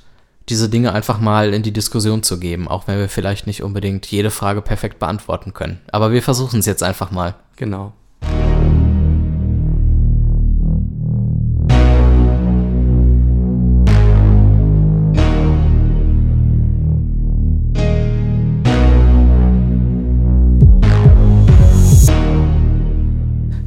diese 0.49 0.69
Dinge 0.69 0.93
einfach 0.93 1.21
mal 1.21 1.55
in 1.55 1.63
die 1.63 1.73
Diskussion 1.73 2.23
zu 2.23 2.39
geben, 2.39 2.69
auch 2.69 2.87
wenn 2.87 2.99
wir 2.99 3.09
vielleicht 3.09 3.47
nicht 3.47 3.63
unbedingt 3.63 4.07
jede 4.07 4.31
Frage 4.31 4.61
perfekt 4.61 4.99
beantworten 4.99 5.55
können. 5.55 5.81
Aber 5.91 6.13
wir 6.13 6.23
versuchen 6.23 6.61
es 6.61 6.67
jetzt 6.67 6.83
einfach 6.83 7.11
mal. 7.11 7.35
Genau. 7.57 7.93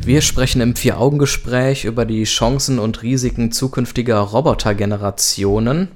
Wir 0.05 0.21
sprechen 0.21 0.61
im 0.61 0.73
Vier-Augen-Gespräch 0.73 1.83
über 1.83 2.05
die 2.05 2.23
Chancen 2.23 2.79
und 2.79 3.03
Risiken 3.03 3.51
zukünftiger 3.51 4.19
Robotergenerationen. 4.19 5.89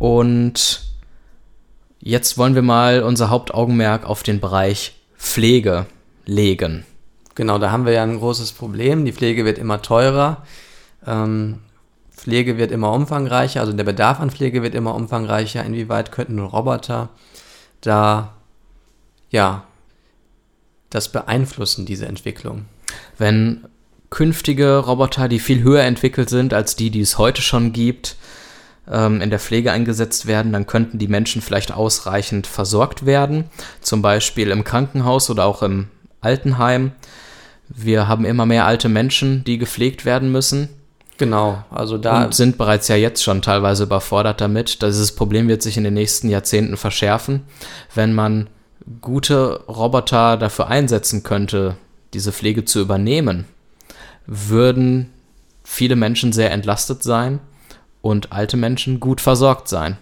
Und 0.00 0.80
jetzt 1.98 2.38
wollen 2.38 2.54
wir 2.54 2.62
mal 2.62 3.02
unser 3.02 3.28
Hauptaugenmerk 3.28 4.06
auf 4.06 4.22
den 4.22 4.40
Bereich 4.40 4.94
Pflege 5.18 5.84
legen. 6.24 6.86
Genau, 7.34 7.58
da 7.58 7.70
haben 7.70 7.84
wir 7.84 7.92
ja 7.92 8.02
ein 8.02 8.18
großes 8.18 8.52
Problem. 8.52 9.04
Die 9.04 9.12
Pflege 9.12 9.44
wird 9.44 9.58
immer 9.58 9.82
teurer. 9.82 10.42
Ähm, 11.06 11.58
Pflege 12.10 12.56
wird 12.56 12.72
immer 12.72 12.92
umfangreicher, 12.92 13.60
also 13.60 13.74
der 13.74 13.84
Bedarf 13.84 14.20
an 14.20 14.30
Pflege 14.30 14.62
wird 14.62 14.74
immer 14.74 14.94
umfangreicher. 14.94 15.62
Inwieweit 15.62 16.12
könnten 16.12 16.38
Roboter 16.38 17.10
da, 17.82 18.32
ja, 19.28 19.64
das 20.88 21.12
beeinflussen, 21.12 21.84
diese 21.84 22.06
Entwicklung? 22.06 22.64
Wenn 23.18 23.66
künftige 24.08 24.78
Roboter, 24.78 25.28
die 25.28 25.40
viel 25.40 25.62
höher 25.62 25.82
entwickelt 25.82 26.30
sind 26.30 26.54
als 26.54 26.74
die, 26.74 26.90
die 26.90 27.02
es 27.02 27.18
heute 27.18 27.42
schon 27.42 27.74
gibt, 27.74 28.16
ähm, 28.88 29.20
in 29.20 29.30
der 29.30 29.38
Pflege 29.38 29.72
eingesetzt 29.72 30.26
werden, 30.26 30.52
dann 30.52 30.66
könnten 30.66 30.98
die 30.98 31.08
Menschen 31.08 31.42
vielleicht 31.42 31.72
ausreichend 31.72 32.46
versorgt 32.46 33.06
werden, 33.06 33.44
zum 33.80 34.02
Beispiel 34.02 34.50
im 34.50 34.64
Krankenhaus 34.64 35.30
oder 35.30 35.44
auch 35.44 35.62
im 35.62 35.88
Altenheim. 36.20 36.92
Wir 37.68 38.08
haben 38.08 38.24
immer 38.24 38.46
mehr 38.46 38.66
alte 38.66 38.88
Menschen, 38.88 39.44
die 39.44 39.58
gepflegt 39.58 40.04
werden 40.04 40.32
müssen. 40.32 40.68
Genau, 41.18 41.62
also 41.70 41.98
da. 41.98 42.24
Und 42.24 42.34
sind 42.34 42.56
bereits 42.56 42.88
ja 42.88 42.96
jetzt 42.96 43.22
schon 43.22 43.42
teilweise 43.42 43.84
überfordert 43.84 44.40
damit. 44.40 44.82
Dieses 44.82 45.14
Problem 45.14 45.48
wird 45.48 45.62
sich 45.62 45.76
in 45.76 45.84
den 45.84 45.94
nächsten 45.94 46.28
Jahrzehnten 46.30 46.76
verschärfen. 46.76 47.42
Wenn 47.94 48.14
man 48.14 48.48
gute 49.02 49.64
Roboter 49.68 50.36
dafür 50.36 50.68
einsetzen 50.68 51.22
könnte, 51.22 51.76
diese 52.14 52.32
Pflege 52.32 52.64
zu 52.64 52.80
übernehmen, 52.80 53.44
würden 54.26 55.10
viele 55.62 55.94
Menschen 55.94 56.32
sehr 56.32 56.50
entlastet 56.50 57.02
sein 57.02 57.38
und 58.02 58.32
alte 58.32 58.56
Menschen 58.56 59.00
gut 59.00 59.20
versorgt 59.20 59.68
sein. 59.68 59.98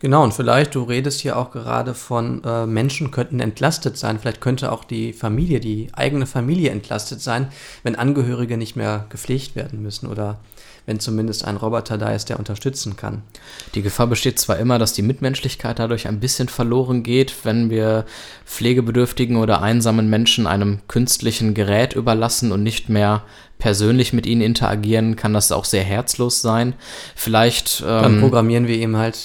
Genau, 0.00 0.22
und 0.22 0.34
vielleicht, 0.34 0.74
du 0.74 0.82
redest 0.82 1.20
hier 1.20 1.38
auch 1.38 1.50
gerade 1.50 1.94
von 1.94 2.42
äh, 2.44 2.66
Menschen 2.66 3.10
könnten 3.10 3.40
entlastet 3.40 3.96
sein. 3.96 4.18
Vielleicht 4.18 4.40
könnte 4.40 4.70
auch 4.70 4.84
die 4.84 5.14
Familie, 5.14 5.60
die 5.60 5.88
eigene 5.94 6.26
Familie 6.26 6.70
entlastet 6.70 7.22
sein, 7.22 7.48
wenn 7.84 7.96
Angehörige 7.96 8.58
nicht 8.58 8.76
mehr 8.76 9.06
gepflegt 9.08 9.56
werden 9.56 9.82
müssen 9.82 10.08
oder 10.08 10.40
wenn 10.86 11.00
zumindest 11.00 11.44
ein 11.44 11.56
Roboter 11.56 11.98
da 11.98 12.12
ist, 12.14 12.28
der 12.28 12.38
unterstützen 12.38 12.96
kann. 12.96 13.22
Die 13.74 13.82
Gefahr 13.82 14.06
besteht 14.06 14.38
zwar 14.38 14.58
immer, 14.58 14.78
dass 14.78 14.92
die 14.92 15.02
Mitmenschlichkeit 15.02 15.78
dadurch 15.78 16.06
ein 16.08 16.20
bisschen 16.20 16.48
verloren 16.48 17.02
geht, 17.02 17.34
wenn 17.44 17.70
wir 17.70 18.04
pflegebedürftigen 18.44 19.36
oder 19.36 19.62
einsamen 19.62 20.10
Menschen 20.10 20.46
einem 20.46 20.80
künstlichen 20.88 21.54
Gerät 21.54 21.94
überlassen 21.94 22.52
und 22.52 22.62
nicht 22.62 22.88
mehr 22.88 23.22
persönlich 23.58 24.12
mit 24.12 24.26
ihnen 24.26 24.42
interagieren, 24.42 25.16
kann 25.16 25.32
das 25.32 25.52
auch 25.52 25.64
sehr 25.64 25.84
herzlos 25.84 26.42
sein. 26.42 26.74
Vielleicht. 27.14 27.80
Ähm, 27.80 28.02
Dann 28.02 28.20
programmieren 28.20 28.66
wir 28.66 28.76
ihm 28.76 28.96
halt 28.96 29.16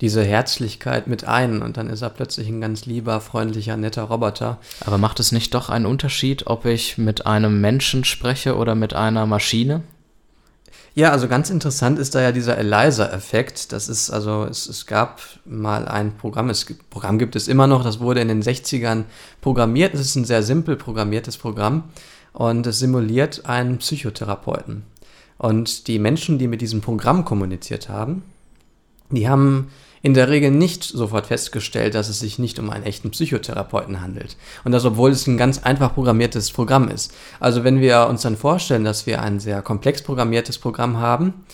diese 0.00 0.24
Herzlichkeit 0.24 1.06
mit 1.06 1.24
ein 1.24 1.62
und 1.62 1.76
dann 1.76 1.88
ist 1.88 2.02
er 2.02 2.10
plötzlich 2.10 2.48
ein 2.48 2.60
ganz 2.60 2.84
lieber, 2.84 3.20
freundlicher, 3.20 3.76
netter 3.76 4.02
Roboter. 4.02 4.58
Aber 4.80 4.98
macht 4.98 5.20
es 5.20 5.32
nicht 5.32 5.54
doch 5.54 5.70
einen 5.70 5.86
Unterschied, 5.86 6.46
ob 6.46 6.66
ich 6.66 6.98
mit 6.98 7.26
einem 7.26 7.60
Menschen 7.60 8.04
spreche 8.04 8.56
oder 8.56 8.74
mit 8.74 8.92
einer 8.92 9.24
Maschine? 9.26 9.82
Ja, 10.96 11.10
also 11.10 11.26
ganz 11.26 11.50
interessant 11.50 11.98
ist 11.98 12.14
da 12.14 12.22
ja 12.22 12.30
dieser 12.30 12.56
Eliza-Effekt. 12.56 13.72
Das 13.72 13.88
ist 13.88 14.10
also, 14.10 14.44
es, 14.44 14.68
es 14.68 14.86
gab 14.86 15.20
mal 15.44 15.88
ein 15.88 16.16
Programm, 16.16 16.46
das 16.46 16.66
Programm 16.88 17.18
gibt 17.18 17.34
es 17.34 17.48
immer 17.48 17.66
noch, 17.66 17.82
das 17.82 17.98
wurde 17.98 18.20
in 18.20 18.28
den 18.28 18.42
60ern 18.42 19.04
programmiert. 19.40 19.94
Es 19.94 20.00
ist 20.00 20.14
ein 20.14 20.24
sehr 20.24 20.44
simpel 20.44 20.76
programmiertes 20.76 21.36
Programm 21.36 21.84
und 22.32 22.64
es 22.68 22.78
simuliert 22.78 23.44
einen 23.46 23.78
Psychotherapeuten. 23.78 24.84
Und 25.36 25.88
die 25.88 25.98
Menschen, 25.98 26.38
die 26.38 26.46
mit 26.46 26.60
diesem 26.60 26.80
Programm 26.80 27.24
kommuniziert 27.24 27.88
haben, 27.88 28.22
die 29.10 29.28
haben 29.28 29.72
in 30.04 30.12
der 30.12 30.28
Regel 30.28 30.50
nicht 30.50 30.84
sofort 30.84 31.28
festgestellt, 31.28 31.94
dass 31.94 32.10
es 32.10 32.20
sich 32.20 32.38
nicht 32.38 32.58
um 32.58 32.68
einen 32.68 32.84
echten 32.84 33.10
Psychotherapeuten 33.10 34.02
handelt. 34.02 34.36
Und 34.62 34.72
das, 34.72 34.84
obwohl 34.84 35.10
es 35.10 35.26
ein 35.26 35.38
ganz 35.38 35.62
einfach 35.62 35.94
programmiertes 35.94 36.52
Programm 36.52 36.90
ist. 36.90 37.14
Also 37.40 37.64
wenn 37.64 37.80
wir 37.80 38.06
uns 38.08 38.20
dann 38.20 38.36
vorstellen, 38.36 38.84
dass 38.84 39.06
wir 39.06 39.22
ein 39.22 39.40
sehr 39.40 39.62
komplex 39.62 40.02
programmiertes 40.02 40.58
Programm 40.58 40.98
haben, 40.98 41.46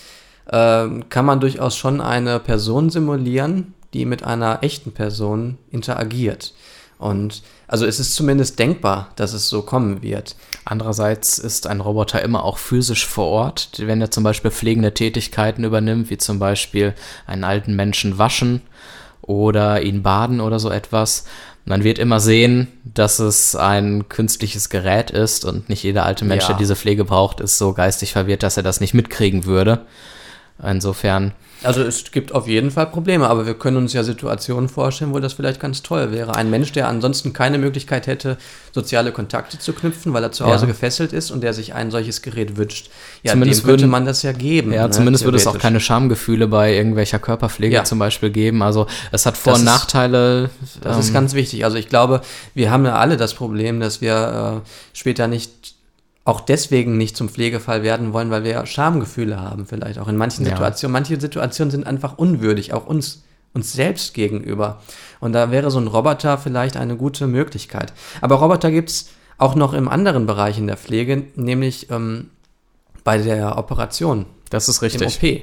äh, 0.47 0.89
kann 1.09 1.27
man 1.27 1.39
durchaus 1.39 1.77
schon 1.77 2.01
eine 2.01 2.41
Person 2.41 2.91
simulieren, 2.91 3.73
die 3.95 4.05
mit 4.05 4.25
einer 4.25 4.65
echten 4.65 4.91
Person 4.91 5.57
interagiert. 5.71 6.53
Und 6.99 7.45
also 7.71 7.87
es 7.87 8.01
ist 8.01 8.17
zumindest 8.17 8.59
denkbar, 8.59 9.11
dass 9.15 9.33
es 9.33 9.49
so 9.49 9.63
kommen 9.63 10.03
wird. 10.03 10.35
Andererseits 10.65 11.39
ist 11.39 11.69
ein 11.69 11.81
Roboter 11.81 12.21
immer 12.21 12.43
auch 12.43 12.59
physisch 12.59 13.07
vor 13.07 13.27
Ort, 13.27 13.71
wenn 13.79 14.01
er 14.01 14.11
zum 14.11 14.25
Beispiel 14.25 14.51
pflegende 14.51 14.93
Tätigkeiten 14.93 15.63
übernimmt, 15.63 16.11
wie 16.11 16.19
zum 16.19 16.41
Beispiel 16.41 16.95
einen 17.29 17.45
alten 17.45 17.77
Menschen 17.77 18.19
waschen 18.19 18.63
oder 19.23 19.83
ihn 19.83 20.03
baden 20.03 20.41
oder 20.41 20.59
so 20.59 20.69
etwas. 20.69 21.27
Man 21.65 21.85
wird 21.85 22.01
immer 22.01 22.19
sehen, 22.19 22.67
dass 22.83 23.21
es 23.21 23.55
ein 23.55 24.09
künstliches 24.09 24.69
Gerät 24.69 25.13
ist 25.13 25.45
und 25.45 25.69
nicht 25.69 25.85
jeder 25.85 26.05
alte 26.05 26.25
Mensch, 26.25 26.43
ja. 26.43 26.49
der 26.49 26.57
diese 26.57 26.75
Pflege 26.75 27.05
braucht, 27.05 27.39
ist 27.39 27.57
so 27.57 27.73
geistig 27.73 28.11
verwirrt, 28.11 28.43
dass 28.43 28.57
er 28.57 28.65
das 28.65 28.81
nicht 28.81 28.95
mitkriegen 28.95 29.45
würde. 29.45 29.87
Insofern 30.61 31.35
also 31.63 31.83
es 31.83 32.11
gibt 32.11 32.33
auf 32.33 32.49
jeden 32.49 32.71
Fall 32.71 32.87
Probleme, 32.87 33.29
aber 33.29 33.47
wir 33.47 33.55
können 33.55 33.77
uns 33.77 33.93
ja 33.93 34.03
Situationen 34.03 34.69
vorstellen, 34.69 35.13
wo 35.13 35.19
das 35.19 35.35
vielleicht 35.35 35.61
ganz 35.61 35.83
toll 35.83 36.11
wäre. 36.13 36.35
Ein 36.35 36.51
Mensch, 36.51 36.73
der 36.73 36.89
ansonsten 36.89 37.33
keine 37.33 37.59
Möglichkeit 37.59 38.07
hätte, 38.07 38.39
soziale 38.73 39.13
Kontakte 39.13 39.59
zu 39.59 39.73
knüpfen, 39.73 40.13
weil 40.13 40.23
er 40.23 40.33
zu 40.33 40.47
Hause 40.47 40.65
ja. 40.65 40.73
gefesselt 40.73 41.13
ist 41.13 41.31
und 41.31 41.43
der 41.43 41.53
sich 41.53 41.75
ein 41.75 41.91
solches 41.91 42.23
Gerät 42.23 42.57
wünscht. 42.57 42.91
Ja, 43.23 43.33
zumindest 43.33 43.63
dem 43.63 43.67
könnte 43.67 43.87
man 43.87 44.07
das 44.07 44.23
ja 44.23 44.33
geben. 44.33 44.73
Ja, 44.73 44.87
ne, 44.87 44.91
zumindest 44.91 45.25
würde 45.25 45.37
es 45.37 45.47
auch 45.47 45.59
keine 45.59 45.81
Schamgefühle 45.81 46.49
bei 46.49 46.75
irgendwelcher 46.75 47.19
Körperpflege 47.19 47.75
ja. 47.75 47.85
zum 47.85 47.99
Beispiel 47.99 48.31
geben. 48.31 48.63
Also 48.63 48.87
es 49.13 49.27
hat 49.27 49.37
Vor- 49.37 49.55
und 49.55 49.65
Nachteile. 49.65 50.51
Ist, 50.63 50.79
das 50.83 50.95
ähm, 50.95 51.01
ist 51.01 51.13
ganz 51.13 51.35
wichtig. 51.35 51.65
Also 51.65 51.77
ich 51.77 51.89
glaube, 51.89 52.23
wir 52.55 52.71
haben 52.71 52.85
ja 52.85 52.97
alle 52.97 53.17
das 53.17 53.35
Problem, 53.35 53.81
dass 53.81 54.01
wir 54.01 54.63
äh, 54.65 54.69
später 54.93 55.29
nicht 55.29 55.80
auch 56.25 56.41
deswegen 56.41 56.97
nicht 56.97 57.17
zum 57.17 57.29
Pflegefall 57.29 57.83
werden 57.83 58.13
wollen, 58.13 58.31
weil 58.31 58.45
wir 58.45 58.67
Schamgefühle 58.67 59.41
haben, 59.41 59.67
vielleicht 59.67 59.99
auch 59.99 60.09
in 60.09 60.17
manchen 60.17 60.45
ja. 60.45 60.53
Situationen. 60.53 60.93
Manche 60.93 61.21
Situationen 61.21 61.71
sind 61.71 61.87
einfach 61.87 62.19
unwürdig, 62.19 62.73
auch 62.73 62.87
uns, 62.87 63.23
uns 63.55 63.73
selbst 63.73 64.15
gegenüber. 64.15 64.83
Und 65.21 65.33
da 65.33 65.51
wäre 65.51 65.71
so 65.71 65.79
ein 65.79 65.87
Roboter 65.87 66.39
vielleicht 66.39 66.77
eine 66.77 66.97
gute 66.97 67.27
Möglichkeit. 67.27 67.93
Aber 68.21 68.37
Roboter 68.37 68.71
gibt 68.71 68.91
es 68.91 69.11
auch 69.39 69.55
noch 69.55 69.73
im 69.73 69.89
anderen 69.89 70.27
Bereich 70.27 70.59
in 70.59 70.67
der 70.67 70.77
Pflege, 70.77 71.25
nämlich 71.35 71.91
ähm, 71.91 72.31
bei 73.03 73.19
der 73.19 73.57
Operation. 73.57 74.27
Das 74.51 74.69
ist 74.69 74.83
richtig. 74.83 75.23
Im 75.23 75.39
OP. 75.39 75.43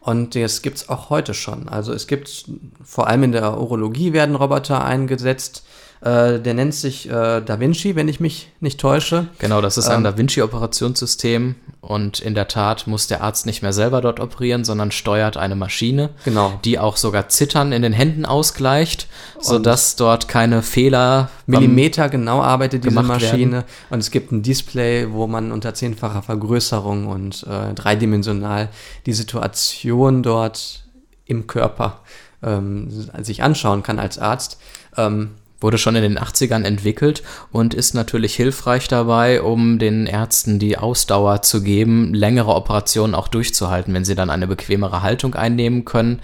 Und 0.00 0.34
das 0.34 0.62
gibt 0.62 0.76
es 0.78 0.88
auch 0.88 1.10
heute 1.10 1.34
schon. 1.34 1.68
Also 1.68 1.92
es 1.92 2.06
gibt 2.06 2.46
vor 2.84 3.06
allem 3.06 3.24
in 3.24 3.32
der 3.32 3.58
Urologie 3.58 4.12
werden 4.12 4.34
Roboter 4.34 4.84
eingesetzt 4.84 5.64
äh, 6.00 6.38
der 6.38 6.54
nennt 6.54 6.74
sich 6.74 7.08
äh, 7.08 7.40
Da 7.40 7.60
Vinci, 7.60 7.96
wenn 7.96 8.08
ich 8.08 8.20
mich 8.20 8.50
nicht 8.60 8.78
täusche. 8.78 9.28
Genau, 9.38 9.60
das 9.60 9.78
ist 9.78 9.88
ein 9.88 9.98
ähm, 9.98 10.04
Da 10.04 10.18
Vinci-Operationssystem 10.18 11.54
und 11.80 12.20
in 12.20 12.34
der 12.34 12.48
Tat 12.48 12.86
muss 12.86 13.06
der 13.06 13.22
Arzt 13.22 13.46
nicht 13.46 13.62
mehr 13.62 13.72
selber 13.72 14.00
dort 14.00 14.20
operieren, 14.20 14.64
sondern 14.64 14.90
steuert 14.90 15.36
eine 15.36 15.56
Maschine, 15.56 16.10
genau. 16.24 16.60
die 16.64 16.78
auch 16.78 16.96
sogar 16.96 17.28
Zittern 17.28 17.72
in 17.72 17.82
den 17.82 17.92
Händen 17.92 18.26
ausgleicht, 18.26 19.08
sodass 19.40 19.92
und 19.92 20.00
dort 20.00 20.28
keine 20.28 20.62
Fehler 20.62 21.30
Millimeter 21.46 22.08
genau 22.08 22.42
arbeitet 22.42 22.84
diese 22.84 23.02
Maschine 23.02 23.52
werden. 23.52 23.64
und 23.90 23.98
es 24.00 24.10
gibt 24.10 24.32
ein 24.32 24.42
Display, 24.42 25.12
wo 25.12 25.26
man 25.26 25.52
unter 25.52 25.74
zehnfacher 25.74 26.22
Vergrößerung 26.22 27.06
und 27.06 27.44
äh, 27.44 27.72
dreidimensional 27.72 28.68
die 29.06 29.12
Situation 29.12 30.22
dort 30.22 30.84
im 31.24 31.46
Körper 31.46 32.00
ähm, 32.42 32.90
sich 33.22 33.42
anschauen 33.42 33.82
kann 33.82 33.98
als 33.98 34.18
Arzt. 34.18 34.58
Ähm, 34.96 35.30
wurde 35.60 35.78
schon 35.78 35.96
in 35.96 36.02
den 36.02 36.18
80ern 36.18 36.64
entwickelt 36.64 37.22
und 37.50 37.74
ist 37.74 37.94
natürlich 37.94 38.34
hilfreich 38.34 38.88
dabei, 38.88 39.42
um 39.42 39.78
den 39.78 40.06
Ärzten 40.06 40.58
die 40.58 40.76
Ausdauer 40.76 41.42
zu 41.42 41.62
geben, 41.62 42.12
längere 42.12 42.54
Operationen 42.54 43.14
auch 43.14 43.28
durchzuhalten, 43.28 43.94
wenn 43.94 44.04
sie 44.04 44.14
dann 44.14 44.30
eine 44.30 44.46
bequemere 44.46 45.02
Haltung 45.02 45.34
einnehmen 45.34 45.84
können. 45.84 46.20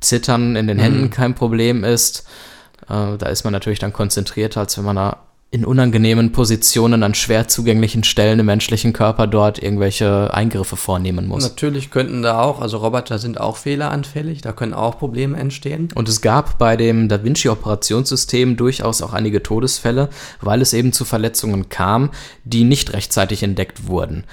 Zittern 0.00 0.56
in 0.56 0.66
den 0.66 0.78
Händen 0.78 1.04
mhm. 1.04 1.10
kein 1.10 1.34
Problem 1.34 1.84
ist. 1.84 2.26
Äh, 2.88 3.16
da 3.18 3.26
ist 3.26 3.44
man 3.44 3.52
natürlich 3.52 3.78
dann 3.78 3.92
konzentrierter, 3.92 4.60
als 4.60 4.76
wenn 4.76 4.84
man 4.84 4.96
da 4.96 5.25
in 5.52 5.64
unangenehmen 5.64 6.32
Positionen 6.32 7.02
an 7.04 7.14
schwer 7.14 7.46
zugänglichen 7.46 8.02
Stellen 8.02 8.40
im 8.40 8.46
menschlichen 8.46 8.92
Körper 8.92 9.28
dort 9.28 9.62
irgendwelche 9.62 10.34
Eingriffe 10.34 10.76
vornehmen 10.76 11.28
muss. 11.28 11.44
Natürlich 11.44 11.90
könnten 11.90 12.22
da 12.22 12.42
auch, 12.42 12.60
also 12.60 12.78
Roboter 12.78 13.18
sind 13.18 13.40
auch 13.40 13.56
fehleranfällig, 13.56 14.40
da 14.40 14.52
können 14.52 14.74
auch 14.74 14.98
Probleme 14.98 15.38
entstehen. 15.38 15.88
Und 15.94 16.08
es 16.08 16.20
gab 16.20 16.58
bei 16.58 16.76
dem 16.76 17.08
Da 17.08 17.22
Vinci-Operationssystem 17.22 18.56
durchaus 18.56 19.02
auch 19.02 19.12
einige 19.12 19.42
Todesfälle, 19.42 20.08
weil 20.40 20.60
es 20.62 20.72
eben 20.72 20.92
zu 20.92 21.04
Verletzungen 21.04 21.68
kam, 21.68 22.10
die 22.44 22.64
nicht 22.64 22.92
rechtzeitig 22.92 23.44
entdeckt 23.44 23.86
wurden. 23.86 24.24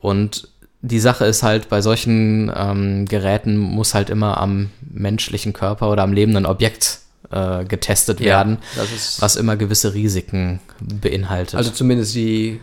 Und 0.00 0.48
die 0.82 1.00
Sache 1.00 1.24
ist 1.24 1.42
halt, 1.42 1.70
bei 1.70 1.80
solchen 1.80 2.52
ähm, 2.54 3.06
Geräten 3.06 3.56
muss 3.56 3.94
halt 3.94 4.10
immer 4.10 4.38
am 4.38 4.70
menschlichen 4.80 5.54
Körper 5.54 5.90
oder 5.90 6.02
am 6.02 6.12
lebenden 6.12 6.46
Objekt 6.46 7.00
äh, 7.30 7.64
getestet 7.64 8.20
werden, 8.20 8.58
ja, 8.76 8.82
was 9.20 9.36
immer 9.36 9.56
gewisse 9.56 9.94
Risiken 9.94 10.60
beinhaltet. 10.80 11.56
Also 11.56 11.70
zumindest 11.70 12.14
die 12.14 12.60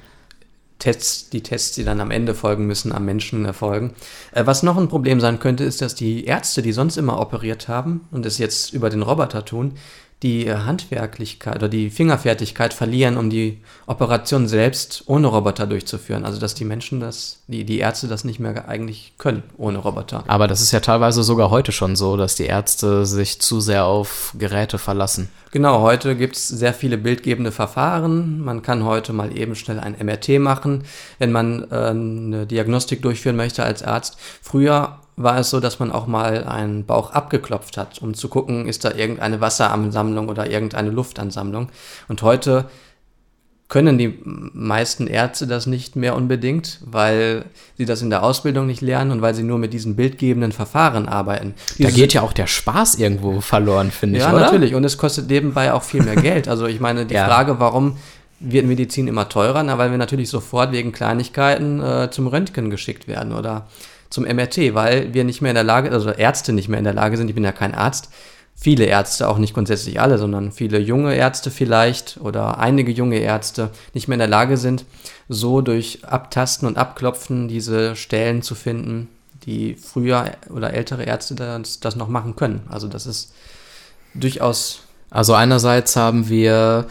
Tests, 0.79 1.29
die 1.29 1.41
Tests, 1.41 1.75
die 1.75 1.83
dann 1.83 2.01
am 2.01 2.11
Ende 2.11 2.33
folgen 2.33 2.65
müssen, 2.67 2.91
am 2.91 3.05
Menschen 3.05 3.45
erfolgen. 3.45 3.93
Äh, 4.33 4.45
was 4.45 4.63
noch 4.63 4.77
ein 4.77 4.89
Problem 4.89 5.19
sein 5.19 5.39
könnte, 5.39 5.63
ist, 5.63 5.81
dass 5.81 5.95
die 5.95 6.25
Ärzte, 6.25 6.61
die 6.61 6.73
sonst 6.73 6.97
immer 6.97 7.19
operiert 7.19 7.67
haben 7.67 8.07
und 8.11 8.25
es 8.25 8.37
jetzt 8.37 8.73
über 8.73 8.89
den 8.89 9.01
Roboter 9.01 9.45
tun, 9.45 9.73
die 10.23 10.51
Handwerklichkeit 10.51 11.57
oder 11.57 11.67
die 11.67 11.89
Fingerfertigkeit 11.89 12.73
verlieren, 12.73 13.17
um 13.17 13.29
die 13.29 13.59
Operation 13.85 14.47
selbst 14.47 15.03
ohne 15.07 15.27
Roboter 15.27 15.67
durchzuführen. 15.67 16.23
Also 16.23 16.39
dass 16.39 16.55
die 16.55 16.63
Menschen 16.63 16.99
das, 16.99 17.43
die, 17.47 17.65
die 17.65 17.79
Ärzte 17.79 18.07
das 18.07 18.23
nicht 18.23 18.39
mehr 18.39 18.67
eigentlich 18.67 19.13
können 19.17 19.43
ohne 19.57 19.77
Roboter. 19.77 20.23
Aber 20.27 20.47
das 20.47 20.61
ist 20.61 20.71
ja 20.71 20.79
teilweise 20.79 21.21
sogar 21.23 21.49
heute 21.49 21.71
schon 21.73 21.95
so, 21.95 22.15
dass 22.15 22.35
die 22.35 22.45
Ärzte 22.45 23.05
sich 23.05 23.41
zu 23.41 23.59
sehr 23.59 23.85
auf 23.85 24.33
Geräte 24.39 24.77
verlassen. 24.77 25.29
Genau, 25.51 25.81
heute 25.81 26.15
gibt 26.15 26.37
es 26.37 26.47
sehr 26.47 26.73
viele 26.73 26.97
bildgebende 26.97 27.51
Verfahren. 27.51 28.39
Man 28.39 28.61
kann 28.61 28.83
heute 28.83 29.13
mal 29.13 29.37
eben 29.37 29.55
schnell 29.55 29.79
ein 29.79 29.95
MRT 30.01 30.39
machen, 30.39 30.83
wenn 31.19 31.31
man 31.31 31.69
äh, 31.71 31.75
eine 31.75 32.47
Diagnostik 32.47 33.01
durchführen 33.01 33.35
möchte 33.35 33.63
als 33.63 33.83
Arzt. 33.83 34.17
Früher 34.41 34.99
war 35.17 35.39
es 35.39 35.49
so, 35.49 35.59
dass 35.59 35.79
man 35.79 35.91
auch 35.91 36.07
mal 36.07 36.43
einen 36.43 36.85
Bauch 36.85 37.11
abgeklopft 37.11 37.77
hat, 37.77 38.01
um 38.01 38.13
zu 38.13 38.27
gucken, 38.27 38.67
ist 38.67 38.83
da 38.83 38.91
irgendeine 38.91 39.39
Wasseransammlung 39.41 40.27
oder 40.27 40.49
irgendeine 40.49 40.89
Luftansammlung. 40.89 41.69
Und 42.07 42.21
heute 42.21 42.65
können 43.67 43.97
die 43.97 44.19
meisten 44.23 45.07
Ärzte 45.07 45.47
das 45.47 45.65
nicht 45.65 45.95
mehr 45.95 46.15
unbedingt, 46.15 46.79
weil 46.85 47.45
sie 47.77 47.85
das 47.85 48.01
in 48.01 48.11
der 48.11 48.21
Ausbildung 48.21 48.67
nicht 48.67 48.81
lernen 48.81 49.11
und 49.11 49.21
weil 49.21 49.33
sie 49.33 49.41
nur 49.41 49.57
mit 49.57 49.73
diesen 49.73 49.95
bildgebenden 49.95 50.51
Verfahren 50.51 51.07
arbeiten. 51.07 51.55
Diese 51.77 51.89
da 51.89 51.95
geht 51.95 52.13
ja 52.13 52.21
auch 52.21 52.33
der 52.33 52.45
Spaß 52.45 52.95
irgendwo 52.95 53.41
verloren, 53.41 53.89
finde 53.89 54.19
ich. 54.19 54.23
Ja, 54.23 54.31
natürlich. 54.33 54.75
Und 54.75 54.83
es 54.83 54.97
kostet 54.97 55.29
nebenbei 55.29 55.73
auch 55.73 55.81
viel 55.81 56.03
mehr 56.03 56.15
Geld. 56.15 56.47
Also 56.47 56.67
ich 56.67 56.79
meine, 56.79 57.05
die 57.05 57.15
ja. 57.15 57.25
Frage, 57.25 57.59
warum 57.59 57.97
wird 58.39 58.67
Medizin 58.67 59.07
immer 59.07 59.29
teurer? 59.29 59.63
Na, 59.63 59.79
weil 59.79 59.89
wir 59.89 59.97
natürlich 59.97 60.29
sofort 60.29 60.71
wegen 60.71 60.91
Kleinigkeiten 60.91 61.81
äh, 61.81 62.11
zum 62.11 62.27
Röntgen 62.27 62.69
geschickt 62.69 63.07
werden 63.07 63.33
oder 63.33 63.65
zum 64.09 64.23
MRT, 64.23 64.73
weil 64.73 65.13
wir 65.13 65.23
nicht 65.23 65.41
mehr 65.41 65.51
in 65.51 65.55
der 65.55 65.63
Lage, 65.63 65.91
also 65.91 66.09
Ärzte 66.09 66.53
nicht 66.53 66.69
mehr 66.69 66.79
in 66.79 66.85
der 66.85 66.93
Lage 66.93 67.17
sind, 67.17 67.29
ich 67.29 67.35
bin 67.35 67.43
ja 67.43 67.51
kein 67.51 67.75
Arzt, 67.75 68.09
viele 68.55 68.85
Ärzte, 68.85 69.27
auch 69.27 69.37
nicht 69.37 69.53
grundsätzlich 69.53 69.99
alle, 69.99 70.17
sondern 70.17 70.51
viele 70.51 70.79
junge 70.79 71.15
Ärzte 71.15 71.51
vielleicht 71.51 72.17
oder 72.21 72.57
einige 72.57 72.91
junge 72.91 73.19
Ärzte 73.19 73.69
nicht 73.93 74.07
mehr 74.07 74.15
in 74.15 74.19
der 74.19 74.27
Lage 74.27 74.57
sind, 74.57 74.85
so 75.27 75.61
durch 75.61 76.05
Abtasten 76.05 76.67
und 76.67 76.77
Abklopfen 76.77 77.47
diese 77.47 77.95
Stellen 77.95 78.41
zu 78.41 78.55
finden, 78.55 79.09
die 79.45 79.75
früher 79.75 80.31
oder 80.49 80.73
ältere 80.73 81.03
Ärzte 81.03 81.35
das, 81.35 81.79
das 81.79 81.95
noch 81.95 82.07
machen 82.07 82.35
können. 82.35 82.61
Also 82.69 82.87
das 82.87 83.05
ist 83.05 83.33
durchaus. 84.13 84.81
Also 85.09 85.33
einerseits 85.33 85.95
haben 85.95 86.29
wir 86.29 86.87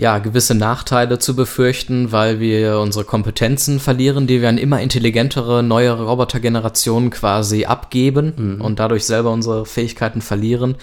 ja, 0.00 0.18
gewisse 0.18 0.54
Nachteile 0.54 1.18
zu 1.18 1.36
befürchten, 1.36 2.10
weil 2.10 2.40
wir 2.40 2.78
unsere 2.78 3.04
Kompetenzen 3.04 3.78
verlieren, 3.78 4.26
die 4.26 4.40
wir 4.40 4.48
an 4.48 4.56
immer 4.56 4.80
intelligentere, 4.80 5.62
neuere 5.62 6.06
Robotergenerationen 6.06 7.10
quasi 7.10 7.66
abgeben 7.66 8.32
mhm. 8.34 8.60
und 8.62 8.78
dadurch 8.78 9.04
selber 9.04 9.30
unsere 9.30 9.66
Fähigkeiten 9.66 10.22
verlieren. 10.22 10.76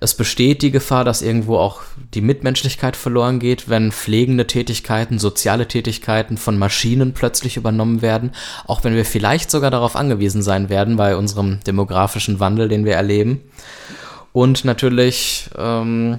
Es 0.00 0.14
besteht 0.14 0.62
die 0.62 0.72
Gefahr, 0.72 1.04
dass 1.04 1.22
irgendwo 1.22 1.58
auch 1.58 1.82
die 2.12 2.22
Mitmenschlichkeit 2.22 2.96
verloren 2.96 3.38
geht, 3.38 3.68
wenn 3.68 3.92
pflegende 3.92 4.48
Tätigkeiten, 4.48 5.20
soziale 5.20 5.68
Tätigkeiten 5.68 6.36
von 6.36 6.58
Maschinen 6.58 7.14
plötzlich 7.14 7.56
übernommen 7.56 8.02
werden, 8.02 8.32
auch 8.66 8.82
wenn 8.82 8.96
wir 8.96 9.04
vielleicht 9.04 9.52
sogar 9.52 9.70
darauf 9.70 9.94
angewiesen 9.94 10.42
sein 10.42 10.68
werden 10.68 10.96
bei 10.96 11.14
unserem 11.14 11.60
demografischen 11.68 12.40
Wandel, 12.40 12.68
den 12.68 12.84
wir 12.84 12.94
erleben. 12.94 13.42
Und 14.32 14.64
natürlich 14.64 15.50
ähm, 15.56 16.18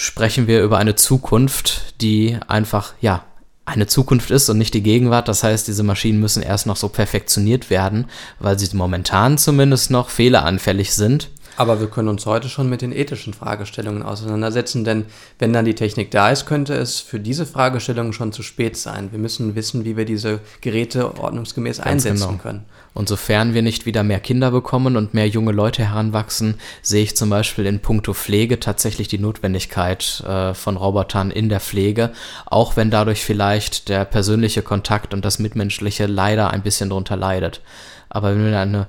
sprechen 0.00 0.46
wir 0.46 0.62
über 0.62 0.78
eine 0.78 0.94
Zukunft, 0.94 2.00
die 2.00 2.38
einfach, 2.48 2.94
ja, 3.02 3.22
eine 3.66 3.86
Zukunft 3.86 4.30
ist 4.30 4.48
und 4.48 4.56
nicht 4.56 4.72
die 4.72 4.82
Gegenwart. 4.82 5.28
Das 5.28 5.42
heißt, 5.42 5.68
diese 5.68 5.82
Maschinen 5.82 6.20
müssen 6.20 6.42
erst 6.42 6.66
noch 6.66 6.76
so 6.76 6.88
perfektioniert 6.88 7.68
werden, 7.68 8.06
weil 8.38 8.58
sie 8.58 8.74
momentan 8.74 9.36
zumindest 9.36 9.90
noch 9.90 10.08
fehleranfällig 10.08 10.94
sind. 10.94 11.28
Aber 11.56 11.80
wir 11.80 11.88
können 11.88 12.08
uns 12.08 12.26
heute 12.26 12.48
schon 12.48 12.68
mit 12.68 12.82
den 12.82 12.92
ethischen 12.92 13.34
Fragestellungen 13.34 14.02
auseinandersetzen, 14.02 14.84
denn 14.84 15.06
wenn 15.38 15.52
dann 15.52 15.64
die 15.64 15.74
Technik 15.74 16.10
da 16.10 16.30
ist, 16.30 16.46
könnte 16.46 16.74
es 16.74 17.00
für 17.00 17.20
diese 17.20 17.46
Fragestellungen 17.46 18.12
schon 18.12 18.32
zu 18.32 18.42
spät 18.42 18.76
sein. 18.76 19.12
Wir 19.12 19.18
müssen 19.18 19.54
wissen, 19.54 19.84
wie 19.84 19.96
wir 19.96 20.04
diese 20.04 20.40
Geräte 20.60 21.18
ordnungsgemäß 21.18 21.78
Ganz 21.78 22.06
einsetzen 22.06 22.28
genau. 22.28 22.42
können. 22.42 22.64
Und 22.92 23.08
sofern 23.08 23.54
wir 23.54 23.62
nicht 23.62 23.86
wieder 23.86 24.02
mehr 24.02 24.20
Kinder 24.20 24.50
bekommen 24.50 24.96
und 24.96 25.14
mehr 25.14 25.28
junge 25.28 25.52
Leute 25.52 25.84
heranwachsen, 25.84 26.56
sehe 26.82 27.04
ich 27.04 27.16
zum 27.16 27.30
Beispiel 27.30 27.66
in 27.66 27.80
puncto 27.80 28.14
Pflege 28.14 28.58
tatsächlich 28.58 29.06
die 29.08 29.18
Notwendigkeit 29.18 30.24
äh, 30.26 30.54
von 30.54 30.76
Robotern 30.76 31.30
in 31.30 31.48
der 31.48 31.60
Pflege, 31.60 32.10
auch 32.46 32.76
wenn 32.76 32.90
dadurch 32.90 33.24
vielleicht 33.24 33.88
der 33.88 34.04
persönliche 34.04 34.62
Kontakt 34.62 35.14
und 35.14 35.24
das 35.24 35.38
Mitmenschliche 35.38 36.06
leider 36.06 36.50
ein 36.50 36.62
bisschen 36.62 36.90
drunter 36.90 37.16
leidet. 37.16 37.60
Aber 38.08 38.34
wenn 38.34 38.44
wir 38.44 38.58
eine 38.58 38.88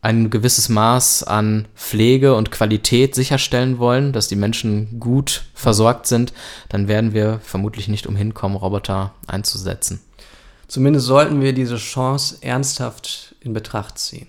ein 0.00 0.30
gewisses 0.30 0.68
Maß 0.68 1.24
an 1.24 1.66
Pflege 1.74 2.34
und 2.34 2.50
Qualität 2.50 3.14
sicherstellen 3.14 3.78
wollen, 3.78 4.12
dass 4.12 4.28
die 4.28 4.36
Menschen 4.36 5.00
gut 5.00 5.44
versorgt 5.54 6.06
sind, 6.06 6.32
dann 6.68 6.88
werden 6.88 7.12
wir 7.12 7.40
vermutlich 7.42 7.88
nicht 7.88 8.06
umhin 8.06 8.34
kommen, 8.34 8.56
Roboter 8.56 9.12
einzusetzen. 9.26 10.00
Zumindest 10.68 11.06
sollten 11.06 11.40
wir 11.40 11.52
diese 11.52 11.76
Chance 11.76 12.38
ernsthaft 12.42 13.34
in 13.40 13.54
Betracht 13.54 13.98
ziehen. 13.98 14.28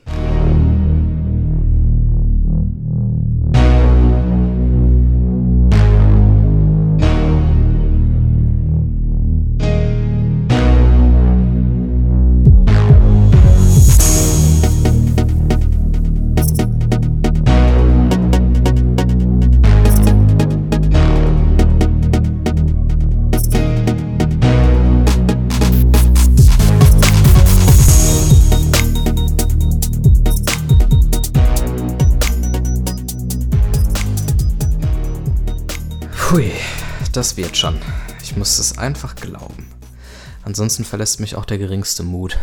Das 37.19 37.35
wird 37.35 37.57
schon. 37.57 37.75
Ich 38.23 38.37
muss 38.37 38.59
es 38.59 38.77
einfach 38.77 39.13
glauben. 39.13 39.67
Ansonsten 40.45 40.85
verlässt 40.85 41.19
mich 41.19 41.35
auch 41.35 41.43
der 41.43 41.57
geringste 41.57 42.03
Mut. 42.03 42.37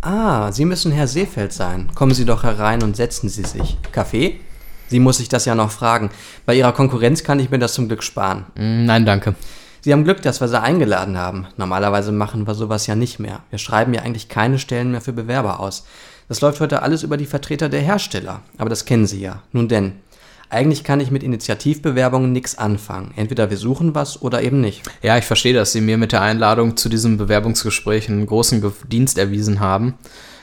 Ah, 0.00 0.50
Sie 0.52 0.64
müssen 0.64 0.90
Herr 0.90 1.06
Seefeld 1.06 1.52
sein. 1.52 1.90
Kommen 1.94 2.14
Sie 2.14 2.24
doch 2.24 2.44
herein 2.44 2.82
und 2.82 2.96
setzen 2.96 3.28
Sie 3.28 3.44
sich. 3.44 3.76
Kaffee? 3.92 4.40
Sie 4.88 5.00
muss 5.00 5.18
sich 5.18 5.28
das 5.28 5.44
ja 5.44 5.54
noch 5.54 5.70
fragen. 5.70 6.08
Bei 6.46 6.54
Ihrer 6.54 6.72
Konkurrenz 6.72 7.24
kann 7.24 7.40
ich 7.40 7.50
mir 7.50 7.58
das 7.58 7.74
zum 7.74 7.88
Glück 7.88 8.02
sparen. 8.02 8.46
Mm, 8.54 8.86
nein, 8.86 9.04
danke. 9.04 9.34
Sie 9.82 9.92
haben 9.92 10.04
Glück, 10.04 10.22
dass 10.22 10.40
wir 10.40 10.48
Sie 10.48 10.58
eingeladen 10.58 11.18
haben. 11.18 11.46
Normalerweise 11.58 12.10
machen 12.10 12.46
wir 12.46 12.54
sowas 12.54 12.86
ja 12.86 12.94
nicht 12.94 13.18
mehr. 13.18 13.40
Wir 13.50 13.58
schreiben 13.58 13.92
ja 13.92 14.00
eigentlich 14.00 14.30
keine 14.30 14.58
Stellen 14.58 14.92
mehr 14.92 15.02
für 15.02 15.12
Bewerber 15.12 15.60
aus. 15.60 15.84
Das 16.26 16.40
läuft 16.40 16.60
heute 16.60 16.80
alles 16.80 17.02
über 17.02 17.18
die 17.18 17.26
Vertreter 17.26 17.68
der 17.68 17.82
Hersteller, 17.82 18.40
aber 18.56 18.70
das 18.70 18.86
kennen 18.86 19.06
Sie 19.06 19.20
ja. 19.20 19.42
Nun 19.52 19.68
denn, 19.68 20.00
eigentlich 20.50 20.84
kann 20.84 21.00
ich 21.00 21.10
mit 21.10 21.22
Initiativbewerbungen 21.22 22.32
nichts 22.32 22.56
anfangen. 22.58 23.12
Entweder 23.16 23.50
wir 23.50 23.56
suchen 23.56 23.94
was 23.94 24.22
oder 24.22 24.42
eben 24.42 24.60
nicht. 24.60 24.82
Ja, 25.02 25.18
ich 25.18 25.24
verstehe, 25.24 25.54
dass 25.54 25.72
Sie 25.72 25.80
mir 25.80 25.98
mit 25.98 26.12
der 26.12 26.22
Einladung 26.22 26.76
zu 26.76 26.88
diesem 26.88 27.16
Bewerbungsgespräch 27.16 28.08
einen 28.08 28.26
großen 28.26 28.64
Dienst 28.88 29.18
erwiesen 29.18 29.60
haben. 29.60 29.94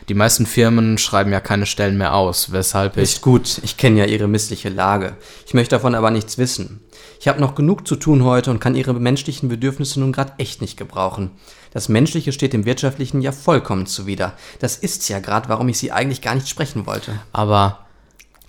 Die 0.09 0.13
meisten 0.13 0.45
Firmen 0.45 0.97
schreiben 0.97 1.31
ja 1.31 1.39
keine 1.39 1.65
Stellen 1.65 1.97
mehr 1.97 2.15
aus, 2.15 2.51
weshalb 2.51 2.97
ich. 2.97 3.03
Ist 3.03 3.21
gut, 3.21 3.61
ich 3.63 3.77
kenne 3.77 3.99
ja 3.99 4.05
Ihre 4.05 4.27
missliche 4.27 4.69
Lage. 4.69 5.15
Ich 5.45 5.53
möchte 5.53 5.75
davon 5.75 5.95
aber 5.95 6.11
nichts 6.11 6.37
wissen. 6.37 6.81
Ich 7.19 7.27
habe 7.27 7.39
noch 7.39 7.55
genug 7.55 7.87
zu 7.87 7.95
tun 7.95 8.23
heute 8.23 8.49
und 8.51 8.59
kann 8.59 8.75
Ihre 8.75 8.93
menschlichen 8.93 9.47
Bedürfnisse 9.47 9.99
nun 9.99 10.11
gerade 10.11 10.33
echt 10.37 10.59
nicht 10.59 10.75
gebrauchen. 10.75 11.31
Das 11.71 11.87
Menschliche 11.87 12.33
steht 12.33 12.51
dem 12.51 12.65
Wirtschaftlichen 12.65 13.21
ja 13.21 13.31
vollkommen 13.31 13.85
zuwider. 13.85 14.33
Das 14.59 14.75
ist's 14.75 15.07
ja 15.07 15.19
gerade, 15.19 15.47
warum 15.47 15.69
ich 15.69 15.77
Sie 15.77 15.91
eigentlich 15.91 16.21
gar 16.21 16.35
nicht 16.35 16.49
sprechen 16.49 16.85
wollte. 16.85 17.13
Aber 17.31 17.85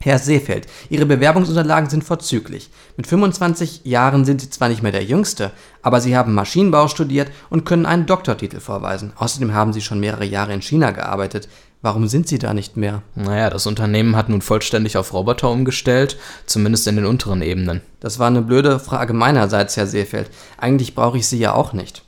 Herr 0.04 0.18
Seefeld, 0.18 0.66
Ihre 0.90 1.06
Bewerbungsunterlagen 1.06 1.88
sind 1.88 2.02
vorzüglich. 2.02 2.70
Mit 2.96 3.06
25 3.06 3.82
Jahren 3.84 4.24
sind 4.24 4.40
Sie 4.40 4.50
zwar 4.50 4.68
nicht 4.68 4.82
mehr 4.82 4.90
der 4.90 5.04
Jüngste, 5.04 5.52
aber 5.80 6.00
Sie 6.00 6.16
haben 6.16 6.34
Maschinenbau 6.34 6.88
studiert 6.88 7.30
und 7.50 7.64
können 7.64 7.86
einen 7.86 8.06
Doktortitel 8.06 8.58
vorweisen. 8.58 9.12
Außerdem 9.16 9.54
haben 9.54 9.72
Sie 9.72 9.80
schon 9.80 10.00
mehrere 10.00 10.24
Jahre 10.24 10.54
in 10.54 10.60
China 10.60 10.90
gearbeitet. 10.90 11.48
Warum 11.82 12.08
sind 12.08 12.26
Sie 12.26 12.40
da 12.40 12.52
nicht 12.52 12.76
mehr? 12.76 13.02
Naja, 13.14 13.48
das 13.48 13.68
Unternehmen 13.68 14.16
hat 14.16 14.28
nun 14.28 14.42
vollständig 14.42 14.96
auf 14.96 15.12
Roboter 15.12 15.50
umgestellt, 15.50 16.18
zumindest 16.46 16.88
in 16.88 16.96
den 16.96 17.06
unteren 17.06 17.40
Ebenen. 17.40 17.80
Das 18.00 18.18
war 18.18 18.26
eine 18.26 18.42
blöde 18.42 18.80
Frage 18.80 19.12
meinerseits, 19.12 19.76
Herr 19.76 19.86
Seefeld. 19.86 20.30
Eigentlich 20.58 20.96
brauche 20.96 21.18
ich 21.18 21.28
Sie 21.28 21.38
ja 21.38 21.54
auch 21.54 21.72
nicht. 21.72 22.02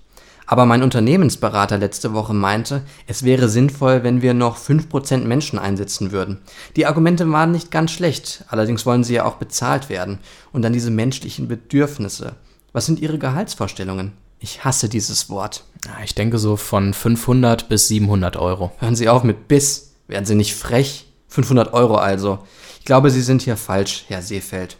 Aber 0.46 0.66
mein 0.66 0.82
Unternehmensberater 0.82 1.78
letzte 1.78 2.12
Woche 2.12 2.34
meinte, 2.34 2.82
es 3.06 3.22
wäre 3.22 3.48
sinnvoll, 3.48 4.02
wenn 4.02 4.22
wir 4.22 4.34
noch 4.34 4.58
5% 4.58 5.18
Menschen 5.24 5.58
einsetzen 5.58 6.12
würden. 6.12 6.38
Die 6.76 6.86
Argumente 6.86 7.30
waren 7.30 7.52
nicht 7.52 7.70
ganz 7.70 7.92
schlecht, 7.92 8.44
allerdings 8.48 8.84
wollen 8.84 9.04
sie 9.04 9.14
ja 9.14 9.24
auch 9.24 9.36
bezahlt 9.36 9.88
werden. 9.88 10.18
Und 10.52 10.62
dann 10.62 10.72
diese 10.72 10.90
menschlichen 10.90 11.48
Bedürfnisse. 11.48 12.36
Was 12.72 12.86
sind 12.86 13.00
Ihre 13.00 13.18
Gehaltsvorstellungen? 13.18 14.12
Ich 14.40 14.64
hasse 14.64 14.88
dieses 14.88 15.30
Wort. 15.30 15.64
Ich 16.04 16.14
denke 16.14 16.38
so 16.38 16.56
von 16.56 16.92
500 16.92 17.68
bis 17.68 17.88
700 17.88 18.36
Euro. 18.36 18.72
Hören 18.78 18.96
Sie 18.96 19.08
auf 19.08 19.22
mit 19.22 19.48
bis. 19.48 19.92
Werden 20.08 20.26
Sie 20.26 20.34
nicht 20.34 20.54
frech? 20.54 21.06
500 21.28 21.72
Euro 21.72 21.96
also. 21.96 22.40
Ich 22.80 22.84
glaube, 22.84 23.10
Sie 23.10 23.22
sind 23.22 23.42
hier 23.42 23.56
falsch, 23.56 24.04
Herr 24.08 24.22
Seefeld. 24.22 24.76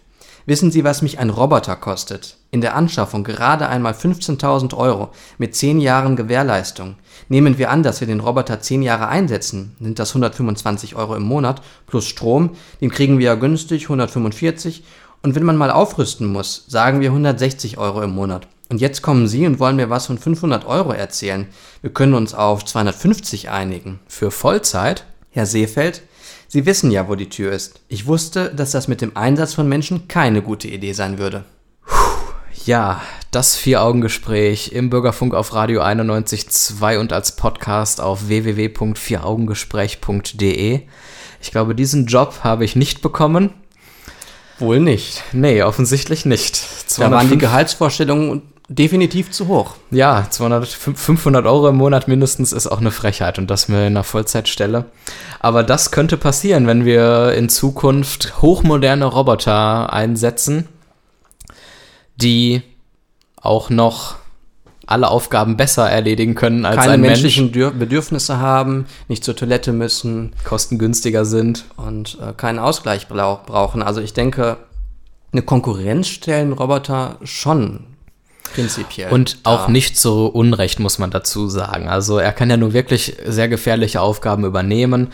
Wissen 0.46 0.70
Sie, 0.70 0.84
was 0.84 1.00
mich 1.00 1.18
ein 1.18 1.30
Roboter 1.30 1.76
kostet? 1.76 2.36
In 2.54 2.60
der 2.60 2.76
Anschaffung 2.76 3.24
gerade 3.24 3.68
einmal 3.68 3.94
15.000 3.94 4.76
Euro 4.76 5.08
mit 5.38 5.56
10 5.56 5.80
Jahren 5.80 6.14
Gewährleistung. 6.14 6.94
Nehmen 7.28 7.58
wir 7.58 7.68
an, 7.68 7.82
dass 7.82 7.98
wir 7.98 8.06
den 8.06 8.20
Roboter 8.20 8.60
10 8.60 8.80
Jahre 8.80 9.08
einsetzen, 9.08 9.74
sind 9.80 9.98
das 9.98 10.10
125 10.10 10.94
Euro 10.94 11.16
im 11.16 11.24
Monat 11.24 11.62
plus 11.88 12.06
Strom, 12.06 12.50
den 12.80 12.92
kriegen 12.92 13.18
wir 13.18 13.26
ja 13.26 13.34
günstig, 13.34 13.86
145. 13.86 14.84
Und 15.20 15.34
wenn 15.34 15.42
man 15.42 15.56
mal 15.56 15.72
aufrüsten 15.72 16.28
muss, 16.28 16.64
sagen 16.68 17.00
wir 17.00 17.08
160 17.08 17.76
Euro 17.78 18.02
im 18.02 18.14
Monat. 18.14 18.46
Und 18.68 18.80
jetzt 18.80 19.02
kommen 19.02 19.26
Sie 19.26 19.48
und 19.48 19.58
wollen 19.58 19.74
mir 19.74 19.90
was 19.90 20.06
von 20.06 20.18
500 20.18 20.64
Euro 20.64 20.92
erzählen. 20.92 21.48
Wir 21.82 21.92
können 21.92 22.14
uns 22.14 22.34
auf 22.34 22.64
250 22.64 23.50
einigen. 23.50 23.98
Für 24.06 24.30
Vollzeit? 24.30 25.06
Herr 25.30 25.46
Seefeld, 25.46 26.02
Sie 26.46 26.66
wissen 26.66 26.92
ja, 26.92 27.08
wo 27.08 27.16
die 27.16 27.30
Tür 27.30 27.50
ist. 27.50 27.80
Ich 27.88 28.06
wusste, 28.06 28.54
dass 28.54 28.70
das 28.70 28.86
mit 28.86 29.00
dem 29.00 29.16
Einsatz 29.16 29.54
von 29.54 29.68
Menschen 29.68 30.06
keine 30.06 30.40
gute 30.40 30.68
Idee 30.68 30.92
sein 30.92 31.18
würde. 31.18 31.44
Ja, 32.64 33.02
das 33.30 33.56
Vier-Augen-Gespräch 33.56 34.72
im 34.72 34.88
Bürgerfunk 34.88 35.34
auf 35.34 35.52
Radio 35.54 35.82
91.2 35.82 36.98
und 36.98 37.12
als 37.12 37.36
Podcast 37.36 38.00
auf 38.00 38.28
www.vieraugengespräch.de. 38.28 40.80
Ich 41.42 41.50
glaube, 41.50 41.74
diesen 41.74 42.06
Job 42.06 42.40
habe 42.42 42.64
ich 42.64 42.76
nicht 42.76 43.02
bekommen. 43.02 43.50
Wohl 44.58 44.80
nicht. 44.80 45.22
Nee, 45.32 45.62
offensichtlich 45.62 46.24
nicht. 46.24 46.62
Da 46.96 47.10
waren 47.10 47.28
die 47.28 47.36
Gehaltsvorstellungen 47.38 48.42
definitiv 48.68 49.30
zu 49.30 49.48
hoch. 49.48 49.74
Ja, 49.90 50.26
200, 50.30 50.68
500 50.68 51.44
Euro 51.44 51.68
im 51.68 51.76
Monat 51.76 52.08
mindestens 52.08 52.52
ist 52.52 52.66
auch 52.66 52.80
eine 52.80 52.92
Frechheit 52.92 53.38
und 53.38 53.50
das 53.50 53.68
mir 53.68 53.80
in 53.80 53.88
einer 53.88 54.04
Vollzeitstelle. 54.04 54.86
Aber 55.40 55.62
das 55.62 55.90
könnte 55.90 56.16
passieren, 56.16 56.66
wenn 56.66 56.86
wir 56.86 57.34
in 57.34 57.50
Zukunft 57.50 58.40
hochmoderne 58.40 59.04
Roboter 59.04 59.92
einsetzen, 59.92 60.68
die 62.16 62.62
auch 63.36 63.70
noch 63.70 64.16
alle 64.86 65.08
Aufgaben 65.08 65.56
besser 65.56 65.88
erledigen 65.88 66.34
können 66.34 66.66
als 66.66 66.76
Keine 66.76 66.92
ein 66.92 67.00
menschlichen 67.00 67.44
Mensch, 67.44 67.54
Dür 67.54 67.70
Bedürfnisse 67.70 68.38
haben, 68.38 68.86
nicht 69.08 69.24
zur 69.24 69.34
Toilette 69.34 69.72
müssen 69.72 70.34
kostengünstiger 70.44 71.24
sind. 71.24 71.64
und 71.76 72.18
äh, 72.20 72.32
keinen 72.34 72.58
Ausgleich 72.58 73.08
brau 73.08 73.40
brauchen. 73.46 73.82
Also 73.82 74.00
ich 74.00 74.12
denke, 74.12 74.58
eine 75.32 75.42
Konkurrenz 75.42 76.08
stellen 76.08 76.52
Roboter 76.52 77.18
schon 77.24 77.84
prinzipiell. 78.54 79.12
Und 79.12 79.38
auch 79.42 79.62
dar. 79.62 79.70
nicht 79.70 79.98
so 79.98 80.26
unrecht, 80.26 80.80
muss 80.80 80.98
man 80.98 81.10
dazu 81.10 81.48
sagen. 81.48 81.88
Also 81.88 82.18
er 82.18 82.32
kann 82.32 82.50
ja 82.50 82.56
nur 82.56 82.72
wirklich 82.72 83.16
sehr 83.26 83.48
gefährliche 83.48 84.00
Aufgaben 84.00 84.44
übernehmen 84.44 85.08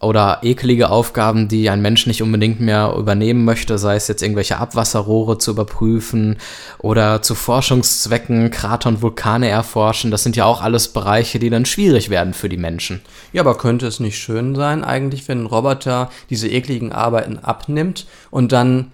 oder 0.00 0.38
eklige 0.42 0.90
Aufgaben, 0.90 1.48
die 1.48 1.68
ein 1.68 1.82
Mensch 1.82 2.06
nicht 2.06 2.22
unbedingt 2.22 2.60
mehr 2.60 2.94
übernehmen 2.96 3.44
möchte, 3.44 3.76
sei 3.76 3.96
es 3.96 4.08
jetzt 4.08 4.22
irgendwelche 4.22 4.56
Abwasserrohre 4.58 5.36
zu 5.38 5.50
überprüfen 5.50 6.38
oder 6.78 7.20
zu 7.22 7.34
Forschungszwecken 7.34 8.50
Krater 8.50 8.88
und 8.88 9.02
Vulkane 9.02 9.48
erforschen. 9.48 10.10
Das 10.10 10.22
sind 10.22 10.36
ja 10.36 10.46
auch 10.46 10.62
alles 10.62 10.88
Bereiche, 10.88 11.38
die 11.38 11.50
dann 11.50 11.66
schwierig 11.66 12.08
werden 12.08 12.32
für 12.32 12.48
die 12.48 12.56
Menschen. 12.56 13.02
Ja, 13.32 13.42
aber 13.42 13.58
könnte 13.58 13.86
es 13.86 14.00
nicht 14.00 14.18
schön 14.18 14.54
sein, 14.54 14.84
eigentlich, 14.84 15.28
wenn 15.28 15.42
ein 15.42 15.46
Roboter 15.46 16.10
diese 16.30 16.48
ekligen 16.48 16.92
Arbeiten 16.92 17.38
abnimmt 17.38 18.06
und 18.30 18.52
dann 18.52 18.92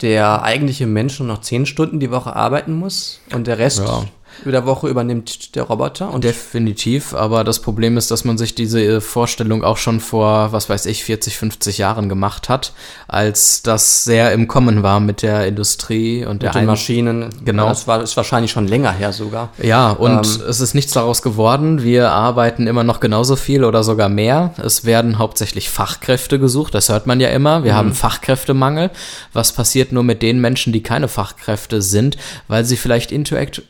der 0.00 0.42
eigentliche 0.42 0.86
Mensch 0.86 1.18
nur 1.18 1.28
noch 1.28 1.42
zehn 1.42 1.66
Stunden 1.66 2.00
die 2.00 2.10
Woche 2.10 2.34
arbeiten 2.34 2.74
muss 2.74 3.20
und 3.34 3.46
der 3.46 3.58
Rest 3.58 3.80
Ja. 3.80 4.04
Der 4.50 4.66
Woche 4.66 4.88
übernimmt 4.88 5.54
der 5.54 5.62
Roboter? 5.64 6.10
Und 6.12 6.24
Definitiv, 6.24 7.14
aber 7.14 7.44
das 7.44 7.60
Problem 7.60 7.96
ist, 7.96 8.10
dass 8.10 8.24
man 8.24 8.38
sich 8.38 8.54
diese 8.54 9.00
Vorstellung 9.00 9.62
auch 9.64 9.76
schon 9.76 10.00
vor, 10.00 10.52
was 10.52 10.68
weiß 10.68 10.86
ich, 10.86 11.04
40, 11.04 11.36
50 11.36 11.78
Jahren 11.78 12.08
gemacht 12.08 12.48
hat, 12.48 12.72
als 13.08 13.62
das 13.62 14.04
sehr 14.04 14.32
im 14.32 14.48
Kommen 14.48 14.82
war 14.82 15.00
mit 15.00 15.22
der 15.22 15.46
Industrie 15.46 16.24
und 16.24 16.42
der 16.42 16.48
mit 16.50 16.54
den 16.54 16.60
Ein- 16.62 16.66
Maschinen. 16.66 17.28
Genau. 17.44 17.68
Das 17.68 17.86
war 17.86 18.02
ist 18.02 18.16
wahrscheinlich 18.16 18.50
schon 18.50 18.66
länger 18.66 18.92
her 18.92 19.12
sogar. 19.12 19.50
Ja, 19.62 19.90
und 19.90 20.12
Ähm. 20.26 20.42
es 20.48 20.60
ist 20.60 20.74
nichts 20.74 20.92
daraus 20.92 21.22
geworden. 21.22 21.82
Wir 21.82 22.10
arbeiten 22.10 22.66
immer 22.66 22.84
noch 22.84 23.00
genauso 23.00 23.36
viel 23.36 23.64
oder 23.64 23.84
sogar 23.84 24.08
mehr. 24.08 24.54
Es 24.62 24.84
werden 24.84 25.18
hauptsächlich 25.18 25.68
Fachkräfte 25.70 26.38
gesucht, 26.38 26.74
das 26.74 26.88
hört 26.88 27.06
man 27.06 27.20
ja 27.20 27.28
immer. 27.28 27.64
Wir 27.64 27.74
haben 27.74 27.92
Fachkräftemangel. 27.92 28.90
Was 29.32 29.52
passiert 29.52 29.92
nur 29.92 30.02
mit 30.02 30.22
den 30.22 30.40
Menschen, 30.40 30.72
die 30.72 30.82
keine 30.82 31.08
Fachkräfte 31.08 31.82
sind, 31.82 32.16
weil 32.48 32.64
sie 32.64 32.76
vielleicht 32.76 33.12
intellekt 33.12 33.62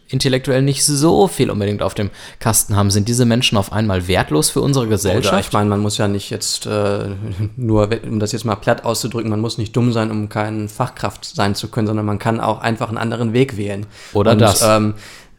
intellektuell 0.62 0.72
nicht 0.72 0.84
so 0.84 1.28
viel 1.28 1.50
unbedingt 1.50 1.82
auf 1.82 1.94
dem 1.94 2.10
Kasten 2.38 2.76
haben? 2.76 2.90
Sind 2.90 3.08
diese 3.08 3.24
Menschen 3.24 3.58
auf 3.58 3.72
einmal 3.72 4.08
wertlos 4.08 4.50
für 4.50 4.60
unsere 4.60 4.86
Oder 4.86 4.96
Gesellschaft? 4.96 5.48
ich 5.48 5.52
meine, 5.52 5.68
man 5.68 5.80
muss 5.80 5.98
ja 5.98 6.08
nicht 6.08 6.30
jetzt 6.30 6.66
äh, 6.66 7.10
nur, 7.56 7.88
um 8.04 8.20
das 8.20 8.32
jetzt 8.32 8.44
mal 8.44 8.56
platt 8.56 8.84
auszudrücken, 8.84 9.30
man 9.30 9.40
muss 9.40 9.58
nicht 9.58 9.76
dumm 9.76 9.92
sein, 9.92 10.10
um 10.10 10.28
kein 10.28 10.68
Fachkraft 10.68 11.24
sein 11.24 11.54
zu 11.54 11.68
können, 11.68 11.86
sondern 11.86 12.06
man 12.06 12.18
kann 12.18 12.40
auch 12.40 12.60
einfach 12.60 12.88
einen 12.88 12.98
anderen 12.98 13.32
Weg 13.32 13.56
wählen. 13.56 13.86
Oder 14.12 14.32
Und, 14.32 14.40
das. 14.40 14.62
Ähm, 14.62 14.94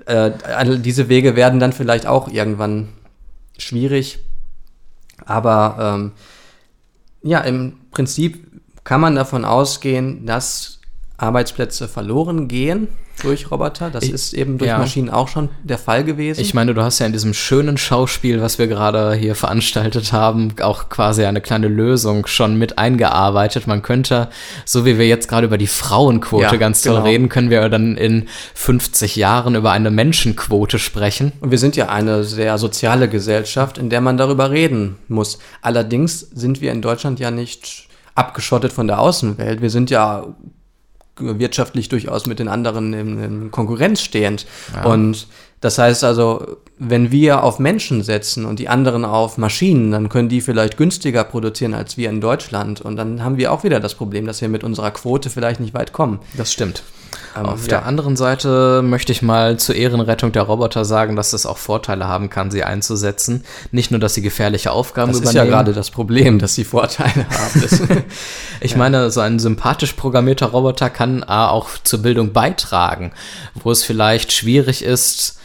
äh, 0.05 0.31
diese 0.79 1.07
Wege 1.07 1.35
werden 1.35 1.59
dann 1.59 1.71
vielleicht 1.71 2.07
auch 2.07 2.27
irgendwann 2.27 2.89
schwierig. 3.57 4.19
Aber 5.25 5.77
ähm, 5.79 6.11
ja, 7.21 7.39
im 7.39 7.77
Prinzip 7.91 8.45
kann 8.83 8.99
man 8.99 9.15
davon 9.15 9.45
ausgehen, 9.45 10.25
dass 10.25 10.79
Arbeitsplätze 11.15 11.87
verloren 11.87 12.49
gehen 12.49 12.89
durch 13.21 13.51
Roboter. 13.51 13.89
Das 13.89 14.03
Ich- 14.03 14.11
ist 14.11 14.33
eben 14.33 14.57
durch 14.57 14.69
ja. 14.69 14.77
Maschinen 14.79 15.09
auch 15.09 15.27
schon 15.27 15.49
der 15.63 15.77
Fall 15.77 16.03
gewesen. 16.03 16.41
Ich 16.41 16.53
meine, 16.53 16.73
du 16.73 16.81
hast 16.81 16.99
ja 16.99 17.05
in 17.05 17.13
diesem 17.13 17.33
schönen 17.33 17.77
Schauspiel, 17.77 18.41
was 18.41 18.57
wir 18.59 18.67
gerade 18.67 19.13
hier 19.13 19.35
veranstaltet 19.35 20.11
haben, 20.11 20.53
auch 20.61 20.89
quasi 20.89 21.23
eine 21.25 21.39
kleine 21.41 21.67
Lösung 21.67 22.25
schon 22.27 22.57
mit 22.57 22.77
eingearbeitet. 22.79 23.67
Man 23.67 23.81
könnte, 23.81 24.29
so 24.65 24.85
wie 24.85 24.97
wir 24.97 25.07
jetzt 25.07 25.27
gerade 25.27 25.45
über 25.47 25.57
die 25.57 25.67
Frauenquote 25.67 26.43
Ja, 26.43 26.55
ganz 26.55 26.81
toll 26.81 26.95
genau. 26.95 27.05
reden, 27.05 27.29
können 27.29 27.49
wir 27.49 27.69
dann 27.69 27.97
in 27.97 28.27
50 28.55 29.15
Jahren 29.15 29.55
über 29.55 29.71
eine 29.71 29.91
Menschenquote 29.91 30.79
sprechen. 30.79 31.31
Und 31.39 31.51
wir 31.51 31.59
sind 31.59 31.75
ja 31.75 31.89
eine 31.89 32.23
sehr 32.23 32.57
soziale 32.57 33.07
Gesellschaft, 33.07 33.77
in 33.77 33.89
der 33.89 34.01
man 34.01 34.17
darüber 34.17 34.51
reden 34.51 34.97
muss. 35.07 35.39
Allerdings 35.61 36.19
sind 36.19 36.61
wir 36.61 36.71
in 36.71 36.81
Deutschland 36.81 37.19
ja 37.19 37.31
nicht 37.31 37.87
abgeschottet 38.15 38.73
von 38.73 38.87
der 38.87 38.99
Außenwelt. 38.99 39.61
Wir 39.61 39.69
sind 39.69 39.89
ja 39.89 40.25
wirtschaftlich 41.17 41.89
durchaus 41.89 42.25
mit 42.25 42.39
den 42.39 42.47
anderen 42.47 42.93
in, 42.93 43.23
in 43.23 43.51
Konkurrenz 43.51 44.01
stehend. 44.01 44.45
Und 44.83 45.27
das 45.61 45.77
heißt 45.77 46.03
also, 46.03 46.57
wenn 46.77 47.11
wir 47.11 47.43
auf 47.43 47.57
Menschen 47.57 48.03
setzen 48.03 48.45
und 48.45 48.59
die 48.59 48.67
anderen 48.67 49.05
auf 49.05 49.37
Maschinen, 49.37 49.91
dann 49.91 50.09
können 50.09 50.27
die 50.27 50.41
vielleicht 50.41 50.75
günstiger 50.75 51.23
produzieren 51.23 51.73
als 51.73 51.95
wir 51.95 52.09
in 52.09 52.19
Deutschland. 52.19 52.81
Und 52.81 52.97
dann 52.97 53.23
haben 53.23 53.37
wir 53.37 53.51
auch 53.51 53.63
wieder 53.63 53.79
das 53.79 53.95
Problem, 53.95 54.25
dass 54.25 54.41
wir 54.41 54.49
mit 54.49 54.63
unserer 54.63 54.91
Quote 54.91 55.29
vielleicht 55.29 55.61
nicht 55.61 55.73
weit 55.73 55.93
kommen. 55.93 56.19
Das 56.35 56.51
stimmt. 56.51 56.83
Ähm, 57.35 57.45
Auf 57.45 57.63
ja. 57.63 57.67
der 57.69 57.85
anderen 57.85 58.15
Seite 58.15 58.81
möchte 58.83 59.11
ich 59.11 59.21
mal 59.21 59.57
zur 59.57 59.75
Ehrenrettung 59.75 60.31
der 60.31 60.43
Roboter 60.43 60.85
sagen, 60.85 61.15
dass 61.15 61.33
es 61.33 61.45
auch 61.45 61.57
Vorteile 61.57 62.07
haben 62.07 62.29
kann, 62.29 62.51
sie 62.51 62.63
einzusetzen. 62.63 63.43
Nicht 63.71 63.91
nur, 63.91 63.99
dass 63.99 64.13
sie 64.13 64.21
gefährliche 64.21 64.71
Aufgaben 64.71 65.11
Das 65.11 65.17
ist 65.21 65.23
übernehmen. 65.31 65.51
ja 65.51 65.57
gerade 65.57 65.73
das 65.73 65.89
Problem, 65.91 66.39
dass 66.39 66.55
sie 66.55 66.63
Vorteile 66.63 67.25
haben. 67.29 67.53
Das, 67.61 67.81
Ich 68.61 68.75
meine, 68.75 69.11
so 69.11 69.19
ein 69.21 69.39
sympathisch 69.39 69.93
programmierter 69.93 70.47
Roboter 70.47 70.89
kann 70.89 71.23
A, 71.23 71.49
auch 71.49 71.69
zur 71.83 72.01
Bildung 72.01 72.33
beitragen, 72.33 73.11
wo 73.55 73.71
es 73.71 73.83
vielleicht 73.83 74.31
schwierig 74.31 74.83
ist, 74.83 75.39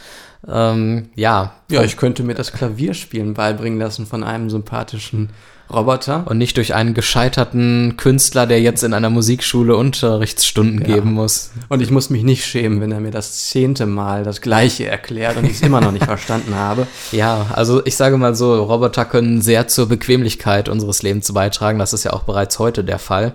ähm, 0.47 1.09
ja, 1.15 1.53
Ja, 1.69 1.83
ich 1.83 1.97
könnte 1.97 2.23
mir 2.23 2.33
das 2.35 2.51
Klavierspielen 2.53 3.33
beibringen 3.33 3.79
lassen 3.79 4.05
von 4.05 4.23
einem 4.23 4.49
sympathischen 4.49 5.29
Roboter. 5.71 6.23
und 6.25 6.37
nicht 6.37 6.57
durch 6.57 6.73
einen 6.73 6.93
gescheiterten 6.93 7.95
Künstler, 7.97 8.47
der 8.47 8.61
jetzt 8.61 8.83
in 8.83 8.93
einer 8.93 9.09
Musikschule 9.09 9.75
Unterrichtsstunden 9.75 10.81
Ja. 10.81 10.95
geben 10.95 11.13
muss. 11.13 11.51
Und 11.69 11.81
ich 11.81 11.91
muss 11.91 12.09
mich 12.09 12.23
nicht 12.23 12.45
schämen, 12.45 12.81
wenn 12.81 12.91
er 12.91 12.99
mir 12.99 13.11
das 13.11 13.47
zehnte 13.47 13.85
Mal 13.85 14.23
das 14.23 14.41
Gleiche 14.41 14.87
erklärt 14.87 15.37
und 15.37 15.45
ich 15.45 15.51
es 15.53 15.61
immer 15.61 15.81
noch 15.81 15.91
nicht 15.91 16.05
verstanden 16.05 16.55
habe. 16.55 16.87
Ja, 17.11 17.47
also 17.53 17.85
ich 17.85 17.95
sage 17.95 18.17
mal 18.17 18.35
so, 18.35 18.63
Roboter 18.63 19.05
können 19.05 19.41
sehr 19.41 19.67
zur 19.67 19.87
Bequemlichkeit 19.89 20.69
unseres 20.69 21.01
Lebens 21.01 21.31
beitragen. 21.33 21.79
Das 21.79 21.93
ist 21.93 22.03
ja 22.03 22.13
auch 22.13 22.23
bereits 22.23 22.59
heute 22.59 22.83
der 22.83 22.99
Fall. 22.99 23.33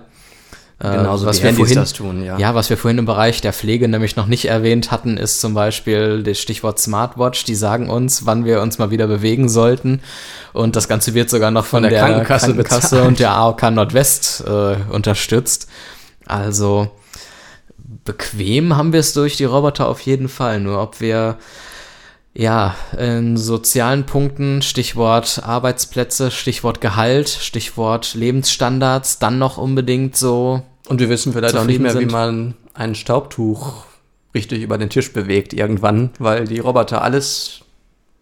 Äh, 0.79 0.91
Genauso 0.97 1.25
was 1.25 1.39
wie 1.39 1.43
wir 1.43 1.49
Handys 1.51 1.67
vorhin, 1.67 1.75
das 1.77 1.93
tun, 1.93 2.23
ja. 2.23 2.37
Ja, 2.37 2.53
was 2.53 2.69
wir 2.69 2.75
vorhin 2.75 2.97
im 2.97 3.05
Bereich 3.05 3.39
der 3.39 3.53
Pflege 3.53 3.87
nämlich 3.87 4.17
noch 4.17 4.27
nicht 4.27 4.45
erwähnt 4.45 4.91
hatten, 4.91 5.15
ist 5.15 5.39
zum 5.39 5.53
Beispiel 5.53 6.21
das 6.21 6.37
Stichwort 6.39 6.79
Smartwatch. 6.79 7.45
Die 7.45 7.55
sagen 7.55 7.89
uns, 7.89 8.25
wann 8.25 8.43
wir 8.43 8.61
uns 8.61 8.77
mal 8.77 8.91
wieder 8.91 9.07
bewegen 9.07 9.47
sollten. 9.47 10.01
Und 10.51 10.75
das 10.75 10.89
Ganze 10.89 11.13
wird 11.13 11.29
sogar 11.29 11.49
noch 11.51 11.65
von, 11.65 11.83
der 11.83 11.91
der, 11.91 12.01
Krankenkasse 12.01 12.47
Krankenkasse, 12.47 13.03
und 13.03 13.19
der 13.19 13.31
AOK 13.31 13.71
Nordwest 13.71 14.43
äh, 14.45 14.75
unterstützt. 14.91 15.69
Also 16.25 16.89
bequem 18.03 18.75
haben 18.75 18.91
wir 18.91 18.99
es 18.99 19.13
durch 19.13 19.37
die 19.37 19.45
Roboter 19.45 19.87
auf 19.87 20.01
jeden 20.01 20.27
Fall. 20.27 20.59
Nur 20.59 20.81
ob 20.81 20.99
wir 20.99 21.37
ja, 22.37 22.75
in 22.97 23.37
sozialen 23.37 24.05
Punkten, 24.05 24.61
Stichwort 24.61 25.41
Arbeitsplätze, 25.43 26.31
Stichwort 26.31 26.81
Gehalt, 26.81 27.29
Stichwort 27.29 28.13
Lebensstandards, 28.13 29.19
dann 29.19 29.39
noch 29.39 29.57
unbedingt 29.57 30.17
so 30.17 30.61
Und 30.89 30.99
wir 30.99 31.09
wissen 31.09 31.31
vielleicht 31.31 31.55
auch 31.55 31.63
nicht 31.63 31.79
mehr, 31.79 31.93
wie 31.93 31.99
sind. 31.99 32.11
man 32.11 32.55
ein 32.73 32.93
Staubtuch 32.93 33.85
richtig 34.33 34.61
über 34.61 34.77
den 34.77 34.89
Tisch 34.89 35.13
bewegt 35.13 35.53
irgendwann, 35.53 36.09
weil 36.19 36.43
die 36.43 36.59
Roboter 36.59 37.01
alles 37.01 37.61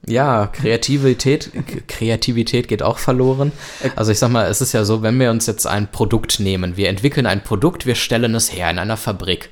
Ja, 0.06 0.47
Kreativität, 0.47 1.52
Kreativität 1.88 2.67
geht 2.67 2.84
auch 2.84 2.97
verloren. 2.97 3.52
Also 3.95 4.12
ich 4.12 4.19
sag 4.19 4.30
mal, 4.30 4.47
es 4.47 4.60
ist 4.60 4.73
ja 4.73 4.84
so, 4.84 5.02
wenn 5.02 5.19
wir 5.19 5.32
uns 5.32 5.45
jetzt 5.47 5.65
ein 5.65 5.89
Produkt 5.91 6.39
nehmen, 6.39 6.76
wir 6.76 6.89
entwickeln 6.89 7.26
ein 7.26 7.43
Produkt, 7.43 7.86
wir 7.86 7.95
stellen 7.95 8.36
es 8.36 8.54
her 8.54 8.69
in 8.69 8.80
einer 8.80 8.97
Fabrik. 8.97 9.49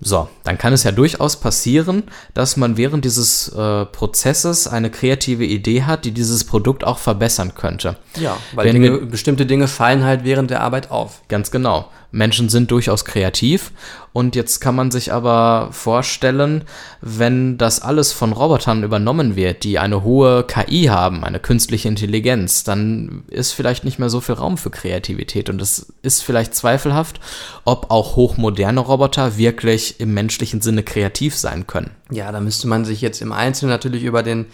So, 0.00 0.28
dann 0.42 0.58
kann 0.58 0.72
es 0.74 0.82
ja 0.82 0.92
durchaus 0.92 1.36
passieren, 1.40 2.02
dass 2.34 2.56
man 2.58 2.76
während 2.76 3.04
dieses 3.04 3.48
äh, 3.48 3.86
Prozesses 3.86 4.66
eine 4.68 4.90
kreative 4.90 5.44
Idee 5.44 5.84
hat, 5.84 6.04
die 6.04 6.10
dieses 6.10 6.44
Produkt 6.44 6.84
auch 6.84 6.98
verbessern 6.98 7.54
könnte. 7.54 7.96
Ja, 8.16 8.36
weil 8.54 8.70
Dinge, 8.70 8.90
wir- 9.00 9.06
bestimmte 9.06 9.46
Dinge 9.46 9.66
fallen 9.68 10.04
halt 10.04 10.24
während 10.24 10.50
der 10.50 10.60
Arbeit 10.60 10.90
auf. 10.90 11.22
Ganz 11.28 11.50
genau. 11.50 11.88
Menschen 12.14 12.48
sind 12.48 12.70
durchaus 12.70 13.04
kreativ 13.04 13.72
und 14.12 14.36
jetzt 14.36 14.60
kann 14.60 14.76
man 14.76 14.92
sich 14.92 15.12
aber 15.12 15.68
vorstellen, 15.72 16.62
wenn 17.00 17.58
das 17.58 17.82
alles 17.82 18.12
von 18.12 18.32
Robotern 18.32 18.84
übernommen 18.84 19.34
wird, 19.34 19.64
die 19.64 19.80
eine 19.80 20.04
hohe 20.04 20.44
KI 20.44 20.84
haben, 20.84 21.24
eine 21.24 21.40
künstliche 21.40 21.88
Intelligenz, 21.88 22.62
dann 22.62 23.24
ist 23.28 23.52
vielleicht 23.52 23.84
nicht 23.84 23.98
mehr 23.98 24.10
so 24.10 24.20
viel 24.20 24.36
Raum 24.36 24.56
für 24.56 24.70
Kreativität 24.70 25.50
und 25.50 25.60
es 25.60 25.92
ist 26.02 26.22
vielleicht 26.22 26.54
zweifelhaft, 26.54 27.20
ob 27.64 27.90
auch 27.90 28.14
hochmoderne 28.14 28.80
Roboter 28.80 29.36
wirklich 29.36 29.98
im 29.98 30.14
menschlichen 30.14 30.60
Sinne 30.60 30.84
kreativ 30.84 31.36
sein 31.36 31.66
können. 31.66 31.90
Ja, 32.10 32.30
da 32.30 32.40
müsste 32.40 32.68
man 32.68 32.84
sich 32.84 33.00
jetzt 33.00 33.20
im 33.20 33.32
Einzelnen 33.32 33.70
natürlich 33.70 34.04
über 34.04 34.22
den, 34.22 34.46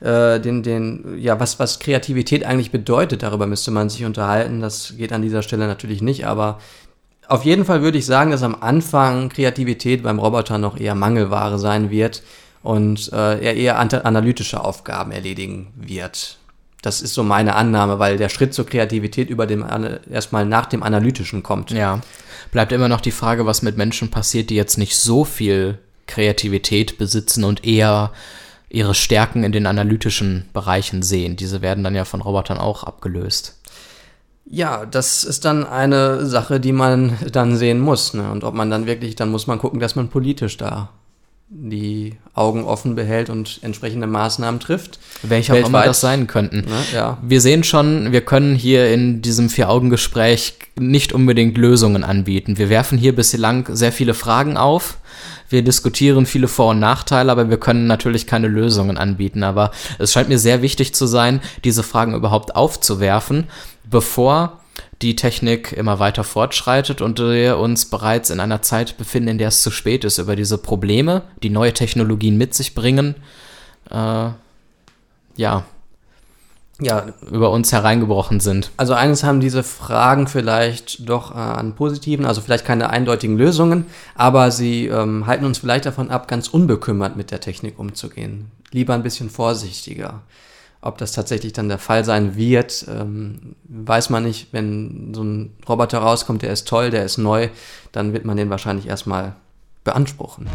äh, 0.00 0.40
den, 0.40 0.62
den, 0.62 1.18
ja, 1.18 1.38
was, 1.38 1.58
was 1.58 1.78
Kreativität 1.78 2.44
eigentlich 2.44 2.70
bedeutet, 2.70 3.22
darüber 3.22 3.46
müsste 3.46 3.70
man 3.70 3.90
sich 3.90 4.04
unterhalten. 4.04 4.60
Das 4.60 4.94
geht 4.96 5.12
an 5.12 5.22
dieser 5.22 5.42
Stelle 5.42 5.66
natürlich 5.66 6.00
nicht, 6.02 6.26
aber 6.26 6.58
Auf 7.28 7.44
jeden 7.44 7.64
Fall 7.64 7.82
würde 7.82 7.98
ich 7.98 8.06
sagen, 8.06 8.30
dass 8.30 8.42
am 8.42 8.56
Anfang 8.60 9.28
Kreativität 9.28 10.02
beim 10.02 10.18
Roboter 10.18 10.58
noch 10.58 10.78
eher 10.78 10.94
Mangelware 10.94 11.58
sein 11.58 11.90
wird 11.90 12.22
und 12.62 13.12
äh, 13.12 13.40
er 13.40 13.54
eher 13.54 13.78
analytische 13.78 14.62
Aufgaben 14.62 15.12
erledigen 15.12 15.72
wird. 15.76 16.38
Das 16.82 17.00
ist 17.00 17.14
so 17.14 17.22
meine 17.22 17.54
Annahme, 17.54 17.98
weil 17.98 18.18
der 18.18 18.28
Schritt 18.28 18.52
zur 18.52 18.66
Kreativität 18.66 19.30
über 19.30 19.46
dem 19.46 19.64
erstmal 20.10 20.44
nach 20.44 20.66
dem 20.66 20.82
Analytischen 20.82 21.42
kommt. 21.42 21.70
Ja. 21.70 22.00
Bleibt 22.52 22.72
immer 22.72 22.88
noch 22.88 23.00
die 23.00 23.10
Frage, 23.10 23.46
was 23.46 23.62
mit 23.62 23.78
Menschen 23.78 24.10
passiert, 24.10 24.50
die 24.50 24.54
jetzt 24.54 24.76
nicht 24.76 24.96
so 24.96 25.24
viel 25.24 25.78
Kreativität 26.06 26.98
besitzen 26.98 27.44
und 27.44 27.64
eher 27.64 28.12
ihre 28.68 28.94
Stärken 28.94 29.44
in 29.44 29.52
den 29.52 29.66
analytischen 29.66 30.48
Bereichen 30.52 31.02
sehen. 31.02 31.36
Diese 31.36 31.62
werden 31.62 31.84
dann 31.84 31.94
ja 31.94 32.04
von 32.04 32.20
Robotern 32.20 32.58
auch 32.58 32.84
abgelöst. 32.84 33.58
Ja, 34.46 34.84
das 34.86 35.24
ist 35.24 35.44
dann 35.44 35.66
eine 35.66 36.26
Sache, 36.26 36.60
die 36.60 36.72
man 36.72 37.16
dann 37.32 37.56
sehen 37.56 37.80
muss. 37.80 38.14
Ne? 38.14 38.30
Und 38.30 38.44
ob 38.44 38.54
man 38.54 38.70
dann 38.70 38.86
wirklich, 38.86 39.16
dann 39.16 39.30
muss 39.30 39.46
man 39.46 39.58
gucken, 39.58 39.80
dass 39.80 39.96
man 39.96 40.08
politisch 40.08 40.56
da 40.56 40.90
die 41.48 42.14
Augen 42.34 42.64
offen 42.64 42.94
behält 42.94 43.30
und 43.30 43.60
entsprechende 43.62 44.06
Maßnahmen 44.06 44.60
trifft. 44.60 44.98
Welche 45.22 45.52
auch 45.52 45.66
immer 45.66 45.84
das 45.84 46.00
sein 46.00 46.26
könnten. 46.26 46.62
Ne, 46.62 46.84
ja. 46.92 47.18
Wir 47.22 47.40
sehen 47.40 47.62
schon, 47.64 48.12
wir 48.12 48.22
können 48.22 48.56
hier 48.56 48.92
in 48.92 49.22
diesem 49.22 49.50
Vier-Augen-Gespräch 49.50 50.54
nicht 50.78 51.12
unbedingt 51.12 51.56
Lösungen 51.56 52.02
anbieten. 52.02 52.58
Wir 52.58 52.70
werfen 52.70 52.98
hier 52.98 53.14
bislang 53.14 53.66
sehr 53.70 53.92
viele 53.92 54.14
Fragen 54.14 54.56
auf. 54.56 54.98
Wir 55.48 55.62
diskutieren 55.62 56.26
viele 56.26 56.48
Vor- 56.48 56.70
und 56.70 56.80
Nachteile, 56.80 57.30
aber 57.30 57.50
wir 57.50 57.58
können 57.58 57.86
natürlich 57.86 58.26
keine 58.26 58.48
Lösungen 58.48 58.96
anbieten. 58.98 59.44
Aber 59.44 59.70
es 59.98 60.12
scheint 60.12 60.28
mir 60.28 60.38
sehr 60.38 60.62
wichtig 60.62 60.94
zu 60.94 61.06
sein, 61.06 61.40
diese 61.62 61.84
Fragen 61.84 62.14
überhaupt 62.14 62.56
aufzuwerfen, 62.56 63.44
bevor 63.88 64.60
die 65.02 65.16
Technik 65.16 65.72
immer 65.72 65.98
weiter 65.98 66.24
fortschreitet 66.24 67.00
und 67.00 67.18
wir 67.18 67.58
uns 67.58 67.86
bereits 67.86 68.30
in 68.30 68.40
einer 68.40 68.62
Zeit 68.62 68.96
befinden, 68.96 69.28
in 69.30 69.38
der 69.38 69.48
es 69.48 69.62
zu 69.62 69.70
spät 69.70 70.04
ist, 70.04 70.18
über 70.18 70.36
diese 70.36 70.58
Probleme, 70.58 71.22
die 71.42 71.50
neue 71.50 71.74
Technologien 71.74 72.38
mit 72.38 72.54
sich 72.54 72.74
bringen, 72.74 73.14
äh, 73.90 74.30
ja, 75.36 75.64
ja, 76.80 77.06
über 77.30 77.50
uns 77.50 77.70
hereingebrochen 77.70 78.40
sind. 78.40 78.72
Also 78.76 78.94
eines 78.94 79.22
haben 79.22 79.40
diese 79.40 79.62
Fragen 79.62 80.26
vielleicht 80.26 81.08
doch 81.08 81.32
äh, 81.32 81.38
an 81.38 81.76
positiven, 81.76 82.26
also 82.26 82.40
vielleicht 82.40 82.64
keine 82.64 82.90
eindeutigen 82.90 83.36
Lösungen, 83.36 83.86
aber 84.16 84.50
sie 84.50 84.86
ähm, 84.86 85.26
halten 85.26 85.44
uns 85.44 85.58
vielleicht 85.58 85.86
davon 85.86 86.10
ab, 86.10 86.26
ganz 86.26 86.48
unbekümmert 86.48 87.16
mit 87.16 87.30
der 87.30 87.40
Technik 87.40 87.78
umzugehen. 87.78 88.50
Lieber 88.72 88.94
ein 88.94 89.04
bisschen 89.04 89.30
vorsichtiger. 89.30 90.22
Ob 90.84 90.98
das 90.98 91.12
tatsächlich 91.12 91.54
dann 91.54 91.70
der 91.70 91.78
Fall 91.78 92.04
sein 92.04 92.36
wird, 92.36 92.84
ähm, 92.90 93.56
weiß 93.64 94.10
man 94.10 94.22
nicht. 94.22 94.48
Wenn 94.52 95.14
so 95.14 95.24
ein 95.24 95.54
Roboter 95.66 96.00
rauskommt, 96.00 96.42
der 96.42 96.52
ist 96.52 96.68
toll, 96.68 96.90
der 96.90 97.06
ist 97.06 97.16
neu, 97.16 97.48
dann 97.92 98.12
wird 98.12 98.26
man 98.26 98.36
den 98.36 98.50
wahrscheinlich 98.50 98.86
erstmal 98.86 99.34
beanspruchen. 99.82 100.46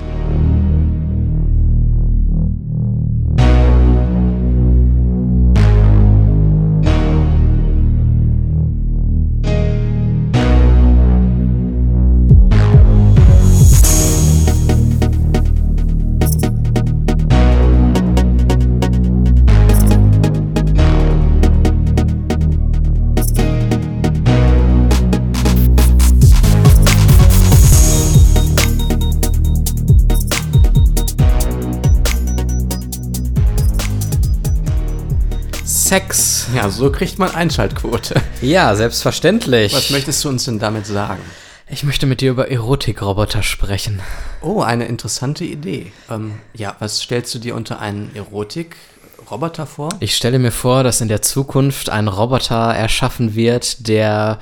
Ja, 36.69 36.75
so 36.75 36.91
kriegt 36.91 37.17
man 37.17 37.33
Einschaltquote. 37.33 38.21
Ja, 38.43 38.75
selbstverständlich. 38.75 39.73
Was 39.73 39.89
möchtest 39.89 40.23
du 40.23 40.29
uns 40.29 40.45
denn 40.45 40.59
damit 40.59 40.85
sagen? 40.85 41.23
Ich 41.67 41.83
möchte 41.83 42.05
mit 42.05 42.21
dir 42.21 42.29
über 42.29 42.51
Erotikroboter 42.51 43.41
sprechen. 43.41 44.01
Oh, 44.41 44.61
eine 44.61 44.85
interessante 44.85 45.45
Idee. 45.45 45.91
Ähm, 46.11 46.33
ja, 46.53 46.75
was 46.77 47.01
stellst 47.01 47.33
du 47.33 47.39
dir 47.39 47.55
unter 47.55 47.79
einen 47.79 48.15
Erotikroboter 48.15 49.65
vor? 49.65 49.89
Ich 49.99 50.15
stelle 50.15 50.37
mir 50.37 50.51
vor, 50.51 50.83
dass 50.83 51.01
in 51.01 51.07
der 51.07 51.23
Zukunft 51.23 51.89
ein 51.89 52.07
Roboter 52.07 52.73
erschaffen 52.75 53.33
wird, 53.33 53.87
der 53.87 54.39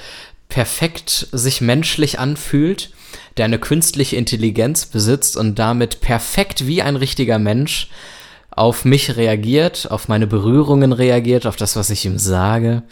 perfekt 0.49 1.27
sich 1.31 1.61
menschlich 1.61 2.19
anfühlt, 2.19 2.91
der 3.37 3.45
eine 3.45 3.59
künstliche 3.59 4.17
Intelligenz 4.17 4.85
besitzt 4.85 5.37
und 5.37 5.59
damit 5.59 6.01
perfekt 6.01 6.67
wie 6.67 6.81
ein 6.81 6.97
richtiger 6.97 7.39
Mensch 7.39 7.89
auf 8.57 8.85
mich 8.85 9.15
reagiert, 9.15 9.89
auf 9.91 10.07
meine 10.07 10.27
Berührungen 10.27 10.91
reagiert, 10.91 11.45
auf 11.45 11.55
das, 11.55 11.75
was 11.75 11.89
ich 11.89 12.05
ihm 12.05 12.17
sage. 12.17 12.83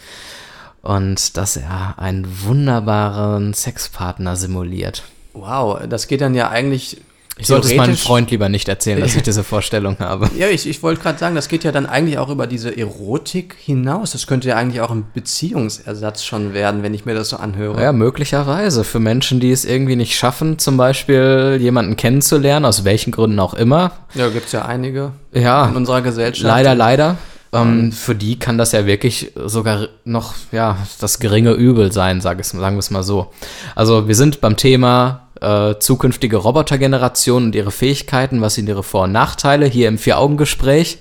Und 0.81 1.35
dass 1.37 1.57
er 1.57 1.97
einen 1.97 2.27
wunderbaren 2.43 3.53
Sexpartner 3.53 4.35
simuliert. 4.35 5.03
Wow, 5.33 5.79
das 5.89 6.07
geht 6.07 6.21
dann 6.21 6.35
ja 6.35 6.49
eigentlich 6.49 7.01
ich 7.37 7.47
sollte 7.47 7.67
es 7.67 7.75
meinem 7.75 7.97
Freund 7.97 8.31
lieber 8.31 8.47
nicht 8.47 8.69
erzählen, 8.69 9.01
dass 9.01 9.15
ich 9.15 9.23
diese 9.23 9.43
Vorstellung 9.43 9.97
habe. 9.99 10.29
Ja, 10.37 10.47
ich, 10.47 10.67
ich 10.67 10.81
wollte 10.81 11.01
gerade 11.01 11.19
sagen, 11.19 11.35
das 11.35 11.49
geht 11.49 11.65
ja 11.65 11.73
dann 11.73 11.85
eigentlich 11.85 12.17
auch 12.17 12.29
über 12.29 12.47
diese 12.47 12.75
Erotik 12.77 13.55
hinaus. 13.59 14.11
Das 14.11 14.25
könnte 14.25 14.47
ja 14.47 14.55
eigentlich 14.55 14.79
auch 14.79 14.91
ein 14.91 15.05
Beziehungsersatz 15.13 16.23
schon 16.23 16.53
werden, 16.53 16.81
wenn 16.81 16.93
ich 16.93 17.05
mir 17.05 17.13
das 17.13 17.29
so 17.29 17.37
anhöre. 17.37 17.81
Ja, 17.81 17.91
möglicherweise. 17.91 18.85
Für 18.85 18.99
Menschen, 18.99 19.41
die 19.41 19.51
es 19.51 19.65
irgendwie 19.65 19.97
nicht 19.97 20.15
schaffen, 20.15 20.59
zum 20.59 20.77
Beispiel 20.77 21.57
jemanden 21.59 21.97
kennenzulernen, 21.97 22.65
aus 22.65 22.85
welchen 22.85 23.11
Gründen 23.11 23.39
auch 23.39 23.53
immer. 23.53 23.91
Ja, 24.13 24.29
gibt 24.29 24.45
es 24.45 24.53
ja 24.53 24.63
einige 24.63 25.11
ja, 25.33 25.67
in 25.67 25.75
unserer 25.75 26.01
Gesellschaft. 26.01 26.47
Leider, 26.47 26.73
leider. 26.73 27.17
Ähm, 27.51 27.91
für 27.91 28.15
die 28.15 28.39
kann 28.39 28.57
das 28.57 28.71
ja 28.71 28.85
wirklich 28.85 29.31
sogar 29.35 29.87
noch 30.03 30.33
ja, 30.51 30.77
das 30.99 31.19
geringe 31.19 31.51
Übel 31.51 31.91
sein, 31.91 32.21
sag 32.21 32.39
es, 32.39 32.49
sagen 32.49 32.75
wir 32.75 32.79
es 32.79 32.91
mal 32.91 33.03
so. 33.03 33.31
Also 33.75 34.07
wir 34.07 34.15
sind 34.15 34.41
beim 34.41 34.57
Thema 34.57 35.24
äh, 35.41 35.75
zukünftige 35.79 36.37
Robotergeneration 36.37 37.45
und 37.45 37.55
ihre 37.55 37.71
Fähigkeiten, 37.71 38.41
was 38.41 38.55
sind 38.55 38.69
ihre 38.69 38.83
Vor- 38.83 39.03
und 39.03 39.11
Nachteile, 39.11 39.65
hier 39.65 39.87
im 39.87 39.97
Vier-Augen-Gespräch. 39.97 40.99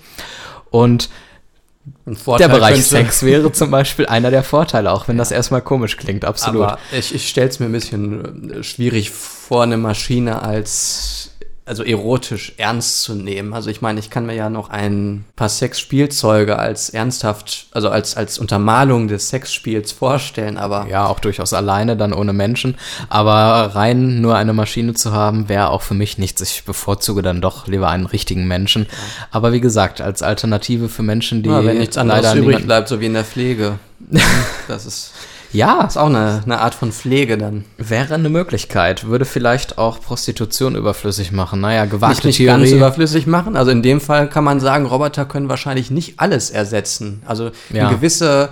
Und 0.70 1.08
der 2.06 2.48
Bereich 2.48 2.84
Sex 2.86 3.22
wäre 3.22 3.52
zum 3.52 3.70
Beispiel 3.70 4.06
einer 4.06 4.30
der 4.30 4.42
Vorteile, 4.42 4.90
auch 4.90 5.06
wenn 5.06 5.16
ja. 5.16 5.20
das 5.20 5.30
erstmal 5.30 5.60
komisch 5.60 5.96
klingt, 5.96 6.24
absolut. 6.24 6.62
Aber 6.62 6.78
ich, 6.92 7.14
ich 7.14 7.28
stelle 7.28 7.48
es 7.48 7.60
mir 7.60 7.66
ein 7.66 7.72
bisschen 7.72 8.50
äh, 8.50 8.62
schwierig 8.62 9.10
vor, 9.10 9.62
eine 9.62 9.76
Maschine 9.76 10.42
als 10.42 11.33
also 11.66 11.82
erotisch 11.82 12.52
ernst 12.58 13.02
zu 13.02 13.14
nehmen. 13.14 13.54
Also 13.54 13.70
ich 13.70 13.80
meine, 13.80 13.98
ich 13.98 14.10
kann 14.10 14.26
mir 14.26 14.34
ja 14.34 14.50
noch 14.50 14.68
ein 14.68 15.24
paar 15.34 15.48
Sexspielzeuge 15.48 16.58
als 16.58 16.90
ernsthaft, 16.90 17.68
also 17.72 17.88
als, 17.88 18.16
als 18.16 18.38
Untermalung 18.38 19.08
des 19.08 19.30
Sexspiels 19.30 19.92
vorstellen, 19.92 20.58
aber. 20.58 20.86
Ja, 20.90 21.06
auch 21.06 21.20
durchaus 21.20 21.54
alleine, 21.54 21.96
dann 21.96 22.12
ohne 22.12 22.34
Menschen. 22.34 22.76
Aber 23.08 23.74
rein 23.74 24.20
nur 24.20 24.36
eine 24.36 24.52
Maschine 24.52 24.92
zu 24.92 25.12
haben, 25.12 25.48
wäre 25.48 25.70
auch 25.70 25.80
für 25.80 25.94
mich 25.94 26.18
nichts. 26.18 26.42
Ich 26.42 26.64
bevorzuge 26.64 27.22
dann 27.22 27.40
doch 27.40 27.66
lieber 27.66 27.88
einen 27.88 28.06
richtigen 28.06 28.46
Menschen. 28.46 28.82
Ja. 28.82 28.98
Aber 29.30 29.52
wie 29.52 29.60
gesagt, 29.60 30.02
als 30.02 30.22
Alternative 30.22 30.90
für 30.90 31.02
Menschen, 31.02 31.42
die. 31.42 31.48
Ja, 31.48 31.64
wenn 31.64 31.78
nichts 31.78 31.96
anderes 31.96 32.34
übrig 32.34 32.66
bleibt, 32.66 32.88
so 32.88 33.00
wie 33.00 33.06
in 33.06 33.14
der 33.14 33.24
Pflege. 33.24 33.78
das 34.68 34.84
ist. 34.84 35.12
Ja. 35.54 35.82
Ist 35.82 35.96
auch 35.96 36.06
eine, 36.06 36.42
eine 36.44 36.60
Art 36.60 36.74
von 36.74 36.92
Pflege 36.92 37.38
dann. 37.38 37.64
Wäre 37.78 38.14
eine 38.14 38.28
Möglichkeit. 38.28 39.06
Würde 39.06 39.24
vielleicht 39.24 39.78
auch 39.78 40.00
Prostitution 40.00 40.76
überflüssig 40.76 41.32
machen. 41.32 41.60
Naja, 41.60 41.84
gewagte 41.86 42.16
nicht, 42.16 42.24
nicht 42.24 42.36
Theorie. 42.38 42.60
ganz 42.60 42.72
überflüssig 42.72 43.26
machen. 43.26 43.56
Also 43.56 43.70
in 43.70 43.82
dem 43.82 44.00
Fall 44.00 44.28
kann 44.28 44.44
man 44.44 44.60
sagen, 44.60 44.86
Roboter 44.86 45.24
können 45.24 45.48
wahrscheinlich 45.48 45.90
nicht 45.90 46.20
alles 46.20 46.50
ersetzen. 46.50 47.22
Also 47.26 47.50
ja. 47.70 47.86
eine 47.88 47.96
gewisse 47.96 48.50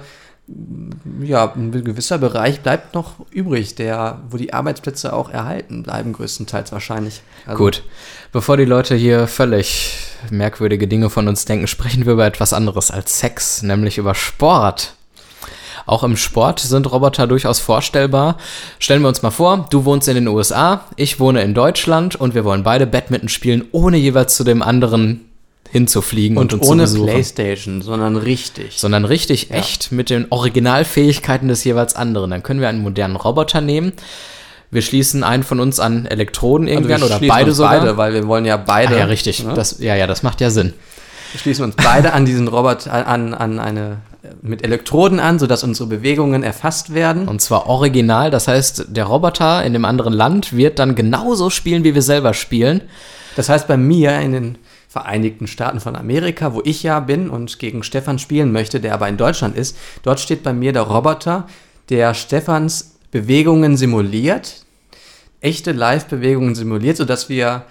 ja, 1.22 1.52
ein 1.54 1.70
gewisser 1.70 2.18
Bereich 2.18 2.60
bleibt 2.60 2.94
noch 2.94 3.14
übrig, 3.30 3.74
der, 3.74 4.20
wo 4.28 4.36
die 4.36 4.52
Arbeitsplätze 4.52 5.12
auch 5.12 5.30
erhalten 5.30 5.82
bleiben, 5.82 6.12
größtenteils 6.12 6.72
wahrscheinlich. 6.72 7.22
Also 7.46 7.64
Gut. 7.64 7.84
Bevor 8.32 8.56
die 8.56 8.64
Leute 8.64 8.94
hier 8.94 9.28
völlig 9.28 9.98
merkwürdige 10.30 10.88
Dinge 10.88 11.10
von 11.10 11.28
uns 11.28 11.44
denken, 11.44 11.66
sprechen 11.68 12.06
wir 12.06 12.14
über 12.14 12.26
etwas 12.26 12.52
anderes 12.52 12.90
als 12.90 13.18
Sex, 13.20 13.62
nämlich 13.62 13.98
über 13.98 14.14
Sport. 14.14 14.94
Auch 15.86 16.04
im 16.04 16.16
Sport 16.16 16.60
sind 16.60 16.90
Roboter 16.90 17.26
durchaus 17.26 17.60
vorstellbar. 17.60 18.36
Stellen 18.78 19.02
wir 19.02 19.08
uns 19.08 19.22
mal 19.22 19.30
vor, 19.30 19.66
du 19.70 19.84
wohnst 19.84 20.08
in 20.08 20.14
den 20.14 20.28
USA, 20.28 20.86
ich 20.96 21.20
wohne 21.20 21.42
in 21.42 21.54
Deutschland 21.54 22.16
und 22.16 22.34
wir 22.34 22.44
wollen 22.44 22.62
beide 22.62 22.86
Badminton 22.86 23.28
spielen, 23.28 23.64
ohne 23.72 23.96
jeweils 23.96 24.36
zu 24.36 24.44
dem 24.44 24.62
anderen 24.62 25.20
hinzufliegen 25.70 26.36
und, 26.36 26.52
und 26.52 26.60
uns 26.60 26.68
ohne 26.68 26.86
zu 26.86 27.04
Playstation, 27.04 27.80
sondern 27.80 28.16
richtig. 28.16 28.78
Sondern 28.78 29.06
richtig, 29.06 29.48
ja. 29.48 29.56
echt 29.56 29.90
mit 29.90 30.10
den 30.10 30.26
Originalfähigkeiten 30.28 31.48
des 31.48 31.64
jeweils 31.64 31.96
anderen. 31.96 32.30
Dann 32.30 32.42
können 32.42 32.60
wir 32.60 32.68
einen 32.68 32.82
modernen 32.82 33.16
Roboter 33.16 33.62
nehmen. 33.62 33.92
Wir 34.70 34.82
schließen 34.82 35.24
einen 35.24 35.42
von 35.42 35.60
uns 35.60 35.80
an 35.80 36.06
Elektroden 36.06 36.66
also 36.66 36.78
irgendwann 36.78 37.02
also 37.02 37.14
oder 37.14 37.26
beide 37.26 37.52
sogar. 37.52 37.80
Beide, 37.80 37.96
weil 37.96 38.14
wir 38.14 38.26
wollen 38.26 38.44
ja 38.44 38.58
beide. 38.58 38.96
Ah, 38.96 39.00
ja, 39.00 39.04
richtig. 39.06 39.44
Ne? 39.44 39.54
Das, 39.54 39.80
ja, 39.80 39.96
ja, 39.96 40.06
das 40.06 40.22
macht 40.22 40.42
ja 40.42 40.50
Sinn. 40.50 40.74
Wir 41.32 41.40
schließen 41.40 41.64
uns 41.64 41.74
beide 41.76 42.12
an 42.12 42.26
diesen 42.26 42.48
Roboter, 42.48 43.06
an, 43.06 43.32
an 43.32 43.58
eine 43.58 43.98
mit 44.40 44.62
Elektroden 44.64 45.20
an, 45.20 45.38
sodass 45.38 45.64
unsere 45.64 45.88
Bewegungen 45.88 46.42
erfasst 46.42 46.94
werden. 46.94 47.28
Und 47.28 47.40
zwar 47.40 47.66
original, 47.66 48.30
das 48.30 48.48
heißt, 48.48 48.86
der 48.88 49.04
Roboter 49.04 49.64
in 49.64 49.72
dem 49.72 49.84
anderen 49.84 50.12
Land 50.12 50.56
wird 50.56 50.78
dann 50.78 50.94
genauso 50.94 51.50
spielen, 51.50 51.84
wie 51.84 51.94
wir 51.94 52.02
selber 52.02 52.34
spielen. 52.34 52.82
Das 53.36 53.48
heißt, 53.48 53.66
bei 53.66 53.76
mir 53.76 54.18
in 54.20 54.32
den 54.32 54.58
Vereinigten 54.88 55.46
Staaten 55.46 55.80
von 55.80 55.96
Amerika, 55.96 56.52
wo 56.52 56.60
ich 56.64 56.82
ja 56.82 57.00
bin 57.00 57.30
und 57.30 57.58
gegen 57.58 57.82
Stefan 57.82 58.18
spielen 58.18 58.52
möchte, 58.52 58.78
der 58.78 58.92
aber 58.92 59.08
in 59.08 59.16
Deutschland 59.16 59.56
ist, 59.56 59.74
dort 60.02 60.20
steht 60.20 60.42
bei 60.42 60.52
mir 60.52 60.74
der 60.74 60.82
Roboter, 60.82 61.46
der 61.88 62.12
Stefans 62.12 62.96
Bewegungen 63.10 63.78
simuliert, 63.78 64.66
echte 65.40 65.72
Live-Bewegungen 65.72 66.54
simuliert, 66.54 66.98
sodass 66.98 67.30
wir 67.30 67.64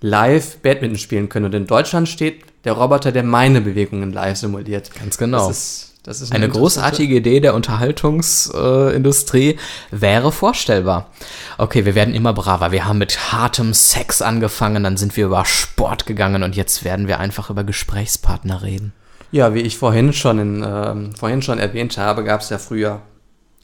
live 0.00 0.58
Badminton 0.58 0.98
spielen 0.98 1.28
können. 1.28 1.46
Und 1.46 1.54
in 1.54 1.66
Deutschland 1.66 2.08
steht 2.08 2.42
der 2.64 2.72
Roboter, 2.72 3.12
der 3.12 3.22
meine 3.22 3.60
Bewegungen 3.60 4.12
live 4.12 4.36
simuliert. 4.36 4.90
Ganz 4.94 5.16
genau. 5.16 5.46
Das 5.46 5.56
ist, 5.56 5.93
das 6.04 6.20
ist 6.20 6.32
Eine 6.34 6.48
großartige 6.50 7.16
Idee 7.16 7.40
der 7.40 7.54
Unterhaltungsindustrie 7.54 9.50
äh, 9.50 9.58
wäre 9.90 10.32
vorstellbar. 10.32 11.10
Okay, 11.58 11.84
wir 11.86 11.94
werden 11.94 12.14
immer 12.14 12.32
braver. 12.34 12.72
Wir 12.72 12.84
haben 12.86 12.98
mit 12.98 13.32
hartem 13.32 13.72
Sex 13.72 14.20
angefangen, 14.22 14.84
dann 14.84 14.96
sind 14.98 15.16
wir 15.16 15.26
über 15.26 15.44
Sport 15.44 16.04
gegangen 16.06 16.42
und 16.42 16.56
jetzt 16.56 16.84
werden 16.84 17.08
wir 17.08 17.20
einfach 17.20 17.48
über 17.50 17.64
Gesprächspartner 17.64 18.62
reden. 18.62 18.92
Ja, 19.32 19.54
wie 19.54 19.60
ich 19.60 19.78
vorhin 19.78 20.12
schon, 20.12 20.38
in, 20.38 20.64
ähm, 20.66 21.14
vorhin 21.16 21.42
schon 21.42 21.58
erwähnt 21.58 21.96
habe, 21.98 22.22
gab 22.22 22.42
es 22.42 22.50
ja 22.50 22.58
früher 22.58 23.00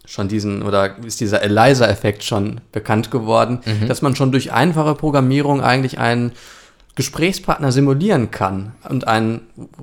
schon 0.07 0.27
diesen, 0.29 0.63
oder 0.63 0.97
ist 1.05 1.21
dieser 1.21 1.43
Eliza-Effekt 1.43 2.25
schon 2.25 2.61
bekannt 2.73 3.11
geworden, 3.11 3.61
Mhm. 3.65 3.87
dass 3.87 4.03
man 4.03 4.17
schon 4.17 4.33
durch 4.33 4.51
einfache 4.53 4.95
Programmierung 4.95 5.61
eigentlich 5.61 5.99
einen 5.99 6.33
Gesprächspartner 7.01 7.73
simulieren 7.73 8.31
kann. 8.31 8.73
Und 8.87 9.09
ein 9.09 9.41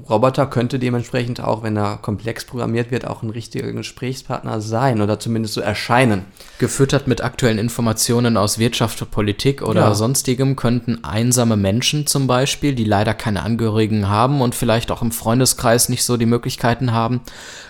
Roboter 0.08 0.46
könnte 0.46 0.78
dementsprechend 0.78 1.42
auch, 1.42 1.64
wenn 1.64 1.76
er 1.76 1.98
komplex 1.98 2.46
programmiert 2.46 2.92
wird, 2.92 3.08
auch 3.08 3.24
ein 3.24 3.32
richtiger 3.32 3.72
Gesprächspartner 3.72 4.62
sein 4.62 5.02
oder 5.02 5.20
zumindest 5.20 5.56
so 5.56 5.62
erscheinen. 5.62 6.26
Gefüttert 6.60 7.08
mit 7.08 7.24
aktuellen 7.24 7.58
Informationen 7.58 8.38
aus 8.38 8.60
Wirtschaft 8.60 9.10
Politik 9.10 9.64
oder 9.64 9.82
Ja. 9.82 9.96
sonstigem 9.96 10.56
könnten 10.56 11.04
einsame 11.04 11.58
Menschen 11.58 12.06
zum 12.06 12.28
Beispiel, 12.28 12.76
die 12.76 12.84
leider 12.84 13.16
keine 13.16 13.42
Angehörigen 13.42 14.10
haben 14.10 14.40
und 14.40 14.54
vielleicht 14.54 14.92
auch 14.92 15.02
im 15.02 15.12
Freundeskreis 15.12 15.90
nicht 15.90 16.04
so 16.04 16.18
die 16.18 16.28
Möglichkeiten 16.28 16.92
haben, 16.94 17.22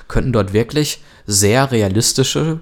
könnten 0.10 0.34
dort 0.34 0.52
wirklich 0.52 1.02
sehr 1.26 1.72
realistische, 1.72 2.60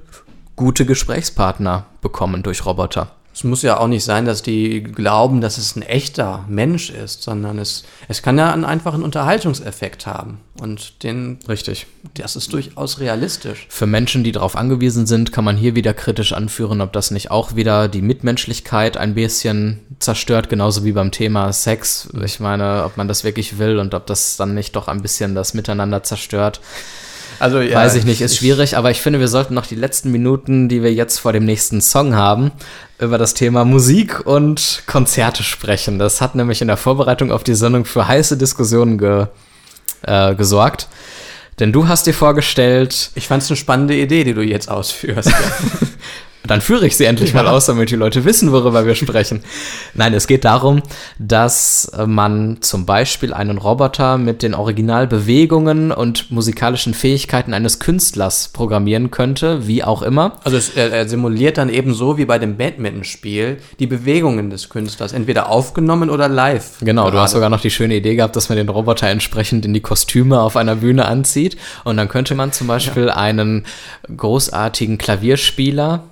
gute 0.56 0.86
Gesprächspartner 0.86 1.88
bekommen 2.02 2.44
durch 2.44 2.64
Roboter. 2.64 3.10
Es 3.36 3.44
muss 3.44 3.64
ja 3.64 3.78
auch 3.78 3.90
nicht 3.90 4.06
sein, 4.06 4.24
dass 4.24 4.44
die 4.44 4.82
glauben, 4.82 5.42
dass 5.42 5.58
es 5.58 5.76
ein 5.76 5.82
echter 5.82 6.46
Mensch 6.48 6.90
ist, 6.90 7.22
sondern 7.22 7.60
es, 7.60 7.84
es 8.08 8.22
kann 8.22 8.38
ja 8.38 8.54
einen 8.54 8.64
einfachen 8.64 9.04
Unterhaltungseffekt 9.04 10.08
haben. 10.08 10.40
Und 10.62 11.04
den, 11.04 11.40
Richtig. 11.50 11.86
das 12.14 12.38
ist 12.38 12.54
durchaus 12.54 13.02
realistisch. 13.02 13.68
Für 13.70 13.88
Menschen, 13.88 14.24
die 14.24 14.32
darauf 14.32 14.56
angewiesen 14.56 15.06
sind, 15.06 15.34
kann 15.34 15.44
man 15.44 15.58
hier 15.58 15.76
wieder 15.76 15.94
kritisch 15.94 16.32
anführen, 16.32 16.80
ob 16.80 16.94
das 16.94 17.12
nicht 17.12 17.30
auch 17.30 17.58
wieder 17.58 17.90
die 17.90 18.02
Mitmenschlichkeit 18.02 18.96
ein 18.96 19.16
bisschen 19.16 19.82
zerstört, 20.00 20.48
genauso 20.48 20.86
wie 20.86 20.94
beim 20.94 21.12
Thema 21.12 21.52
Sex. 21.52 22.08
Ich 22.24 22.40
meine, 22.40 22.86
ob 22.86 22.96
man 22.96 23.10
das 23.10 23.26
wirklich 23.26 23.58
will 23.58 23.80
und 23.80 23.94
ob 23.94 24.08
das 24.08 24.38
dann 24.38 24.54
nicht 24.54 24.78
doch 24.78 24.88
ein 24.88 25.02
bisschen 25.02 25.36
das 25.36 25.54
Miteinander 25.54 26.04
zerstört. 26.04 26.62
Also 27.40 27.60
ja, 27.60 27.78
Weiß 27.78 27.96
ich 27.96 28.06
nicht, 28.06 28.22
ist 28.22 28.38
schwierig, 28.38 28.78
aber 28.78 28.92
ich 28.92 29.02
finde, 29.02 29.20
wir 29.20 29.28
sollten 29.28 29.54
noch 29.54 29.66
die 29.66 29.76
letzten 29.76 30.12
Minuten, 30.12 30.70
die 30.70 30.84
wir 30.84 30.94
jetzt 30.94 31.20
vor 31.20 31.34
dem 31.34 31.46
nächsten 31.46 31.82
Song 31.82 32.16
haben, 32.16 32.52
über 33.00 33.18
das 33.18 33.34
Thema 33.34 33.66
Musik 33.66 34.26
und 34.26 34.84
Konzerte 34.88 35.44
sprechen. 35.44 36.00
Das 36.00 36.22
hat 36.22 36.36
nämlich 36.36 36.62
in 36.62 36.68
der 36.68 36.78
Vorbereitung 36.78 37.32
auf 37.32 37.44
die 37.44 37.56
Sendung 37.56 37.86
für 37.86 38.08
heiße 38.08 38.38
Diskussionen 38.38 38.98
ge, 38.98 39.28
äh, 40.04 40.36
gesorgt. 40.36 40.88
Denn 41.60 41.72
du 41.72 41.88
hast 41.88 42.06
dir 42.06 42.14
vorgestellt, 42.14 43.12
Ich 43.16 43.28
fand 43.28 43.44
es 43.44 43.50
eine 43.50 43.58
spannende 43.58 43.96
Idee, 43.96 44.24
die 44.24 44.34
du 44.34 44.42
jetzt 44.42 44.70
ausführst. 44.70 45.32
dann 46.48 46.62
führe 46.62 46.86
ich 46.86 46.98
sie 46.98 47.06
endlich 47.06 47.34
mal 47.34 47.48
aus, 47.48 47.66
damit 47.66 47.92
die 47.92 47.96
Leute 47.96 48.26
wissen, 48.26 48.52
worüber 48.52 48.86
wir 48.86 48.96
sprechen. 48.96 49.44
Nein, 49.94 50.14
es 50.14 50.28
geht 50.28 50.46
darum, 50.46 50.82
dass 51.20 51.92
man 52.06 52.58
zum 52.62 52.86
Beispiel 52.86 53.34
einen 53.34 53.58
Roboter 53.58 54.18
mit 54.18 54.44
den 54.44 54.54
Originalbewegungen 54.54 55.92
und 55.92 56.32
musikalischen 56.32 56.94
Fähigkeiten 56.94 57.54
eines 57.54 57.80
Künstlers 57.80 58.50
programmieren 58.50 59.12
könnte, 59.12 59.68
wie 59.68 59.84
auch 59.84 60.02
immer. 60.02 60.34
Also 60.44 60.58
es, 60.58 60.70
er, 60.70 60.92
er 60.92 61.08
simuliert 61.08 61.58
dann 61.58 61.70
ebenso 61.70 62.18
wie 62.18 62.26
bei 62.26 62.40
dem 62.40 62.58
Badminton-Spiel 62.58 63.58
die 63.80 63.88
Bewegungen 63.88 64.50
des 64.50 64.70
Künstlers, 64.70 65.14
entweder 65.14 65.50
aufgenommen 65.50 66.10
oder 66.10 66.28
live. 66.28 66.80
Genau, 66.82 67.06
du 67.06 67.12
Gerade. 67.12 67.22
hast 67.24 67.32
sogar 67.32 67.50
noch 67.50 67.62
die 67.62 67.72
schöne 67.72 67.96
Idee 67.96 68.16
gehabt, 68.16 68.36
dass 68.36 68.50
man 68.50 68.58
den 68.58 68.70
Roboter 68.70 69.08
entsprechend 69.08 69.66
in 69.66 69.74
die 69.74 69.82
Kostüme 69.82 70.40
auf 70.40 70.56
einer 70.58 70.76
Bühne 70.76 71.06
anzieht. 71.06 71.58
Und 71.84 71.98
dann 71.98 72.08
könnte 72.08 72.36
man 72.36 72.52
zum 72.52 72.68
Beispiel 72.68 73.10
einen 73.10 73.66
großartigen 74.16 74.98
Klavierspieler 74.98 76.04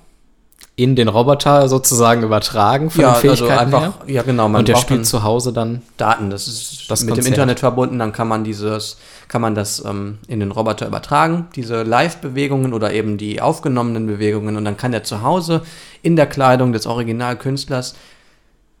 in 0.76 0.96
den 0.96 1.06
Roboter 1.06 1.68
sozusagen 1.68 2.24
übertragen 2.24 2.90
von 2.90 3.02
ja, 3.02 3.12
den 3.12 3.30
also 3.30 3.44
Fähigkeiten 3.46 3.74
einfach, 3.74 3.80
her. 3.80 4.14
ja 4.14 4.22
genau, 4.22 4.48
man 4.48 4.60
Und 4.60 4.68
der 4.68 4.76
spielt 4.76 5.06
zu 5.06 5.22
Hause 5.22 5.52
dann. 5.52 5.82
Daten, 5.96 6.30
das 6.30 6.48
ist 6.48 6.90
Das 6.90 7.02
mit 7.02 7.10
Konzert. 7.10 7.26
dem 7.26 7.32
Internet 7.32 7.60
verbunden, 7.60 8.00
dann 8.00 8.12
kann 8.12 8.26
man 8.26 8.42
dieses, 8.42 8.96
kann 9.28 9.40
man 9.40 9.54
das 9.54 9.84
ähm, 9.84 10.18
in 10.26 10.40
den 10.40 10.50
Roboter 10.50 10.88
übertragen, 10.88 11.46
diese 11.54 11.84
Live-Bewegungen 11.84 12.72
oder 12.72 12.92
eben 12.92 13.18
die 13.18 13.40
aufgenommenen 13.40 14.06
Bewegungen 14.06 14.56
und 14.56 14.64
dann 14.64 14.76
kann 14.76 14.92
er 14.92 15.04
zu 15.04 15.22
Hause 15.22 15.62
in 16.02 16.16
der 16.16 16.26
Kleidung 16.26 16.72
des 16.72 16.86
Originalkünstlers 16.86 17.94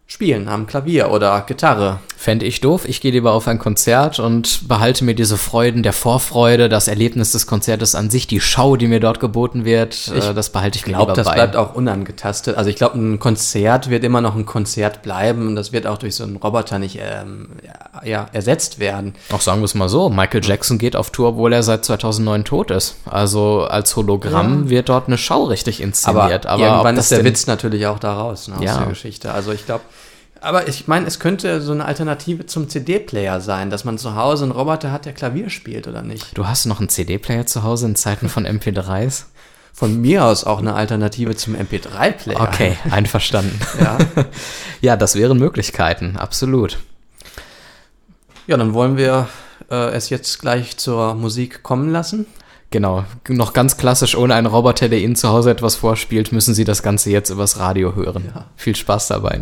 spielen 0.06 0.48
am 0.48 0.66
Klavier 0.66 1.10
oder 1.10 1.40
Gitarre. 1.46 1.98
Fände 2.16 2.46
ich 2.46 2.60
doof. 2.60 2.86
Ich 2.86 3.00
gehe 3.00 3.10
lieber 3.10 3.32
auf 3.32 3.48
ein 3.48 3.58
Konzert 3.58 4.18
und 4.18 4.68
behalte 4.68 5.04
mir 5.04 5.14
diese 5.14 5.36
Freuden 5.36 5.82
der 5.82 5.92
Vorfreude, 5.92 6.68
das 6.68 6.88
Erlebnis 6.88 7.32
des 7.32 7.46
Konzertes 7.46 7.94
an 7.94 8.08
sich, 8.10 8.26
die 8.26 8.40
Schau, 8.40 8.76
die 8.76 8.86
mir 8.86 9.00
dort 9.00 9.18
geboten 9.20 9.64
wird, 9.64 10.10
Ich 10.14 10.24
äh, 10.28 10.32
das 10.32 10.50
behalte 10.50 10.78
ich 10.78 10.86
mir 10.86 10.92
glaube, 10.92 11.12
lieber 11.12 11.16
das 11.16 11.26
bei. 11.26 11.34
bleibt 11.34 11.56
auch 11.56 11.74
unangetastet. 11.74 12.56
Also 12.56 12.70
ich 12.70 12.76
glaube, 12.76 12.96
ein 12.98 13.18
Konzert 13.18 13.90
wird 13.90 14.04
immer 14.04 14.20
noch 14.20 14.36
ein 14.36 14.46
Konzert 14.46 15.02
bleiben 15.02 15.48
und 15.48 15.56
das 15.56 15.72
wird 15.72 15.86
auch 15.86 15.98
durch 15.98 16.14
so 16.14 16.24
einen 16.24 16.36
Roboter 16.36 16.78
nicht 16.78 16.98
ähm, 17.02 17.48
ja, 17.62 18.04
ja, 18.04 18.26
ersetzt 18.32 18.78
werden. 18.78 19.14
Auch 19.32 19.40
sagen 19.42 19.60
wir 19.60 19.66
es 19.66 19.74
mal 19.74 19.88
so, 19.88 20.08
Michael 20.08 20.44
Jackson 20.44 20.78
geht 20.78 20.96
auf 20.96 21.10
Tour, 21.10 21.30
obwohl 21.30 21.52
er 21.52 21.62
seit 21.62 21.84
2009 21.84 22.44
tot 22.44 22.70
ist. 22.70 22.96
Also 23.04 23.62
als 23.62 23.96
Hologramm 23.96 24.70
wird 24.70 24.88
dort 24.88 25.08
eine 25.08 25.18
Schau 25.18 25.44
richtig 25.44 25.78
Aber, 25.80 25.84
inszeniert. 25.88 26.46
Aber, 26.46 26.62
irgendwann 26.62 26.94
ob 26.94 26.96
das 26.96 27.10
ist 27.10 27.18
der 27.18 27.24
Witz 27.24 27.46
natürlich 27.46 27.86
auch 27.86 27.98
da 27.98 28.14
raus 28.14 28.48
ne, 28.48 28.56
aus 28.56 28.62
Ja. 28.64 28.78
der 28.78 28.86
Geschichte. 28.86 29.32
Also 29.32 29.52
ich 29.52 29.66
glaube, 29.66 29.82
aber 30.44 30.68
ich 30.68 30.86
meine, 30.86 31.06
es 31.06 31.18
könnte 31.18 31.60
so 31.60 31.72
eine 31.72 31.84
Alternative 31.84 32.46
zum 32.46 32.68
CD-Player 32.68 33.40
sein, 33.40 33.70
dass 33.70 33.84
man 33.84 33.98
zu 33.98 34.14
Hause 34.14 34.44
einen 34.44 34.52
Roboter 34.52 34.92
hat, 34.92 35.06
der 35.06 35.12
Klavier 35.12 35.50
spielt 35.50 35.88
oder 35.88 36.02
nicht. 36.02 36.36
Du 36.36 36.46
hast 36.46 36.66
noch 36.66 36.78
einen 36.80 36.88
CD-Player 36.88 37.46
zu 37.46 37.62
Hause 37.62 37.86
in 37.86 37.96
Zeiten 37.96 38.28
von 38.28 38.46
MP3s? 38.46 39.24
Von 39.76 40.00
mir 40.00 40.24
aus 40.24 40.44
auch 40.44 40.60
eine 40.60 40.74
Alternative 40.74 41.34
zum 41.34 41.56
MP3-Player. 41.56 42.40
Okay, 42.40 42.76
einverstanden. 42.92 43.58
Ja. 43.80 43.98
ja, 44.80 44.96
das 44.96 45.16
wären 45.16 45.36
Möglichkeiten, 45.36 46.16
absolut. 46.16 46.78
ja, 48.46 48.56
dann 48.56 48.72
wollen 48.72 48.96
wir 48.96 49.28
äh, 49.68 49.90
es 49.90 50.10
jetzt 50.10 50.40
gleich 50.40 50.76
zur 50.76 51.14
Musik 51.14 51.64
kommen 51.64 51.90
lassen. 51.90 52.26
Genau, 52.70 53.04
noch 53.28 53.52
ganz 53.52 53.76
klassisch, 53.76 54.16
ohne 54.16 54.36
einen 54.36 54.46
Roboter, 54.46 54.88
der 54.88 55.00
Ihnen 55.00 55.16
zu 55.16 55.28
Hause 55.28 55.50
etwas 55.50 55.74
vorspielt, 55.74 56.30
müssen 56.30 56.54
Sie 56.54 56.64
das 56.64 56.84
Ganze 56.84 57.10
jetzt 57.10 57.30
übers 57.30 57.58
Radio 57.58 57.96
hören. 57.96 58.30
Ja. 58.32 58.46
Viel 58.54 58.76
Spaß 58.76 59.08
dabei. 59.08 59.40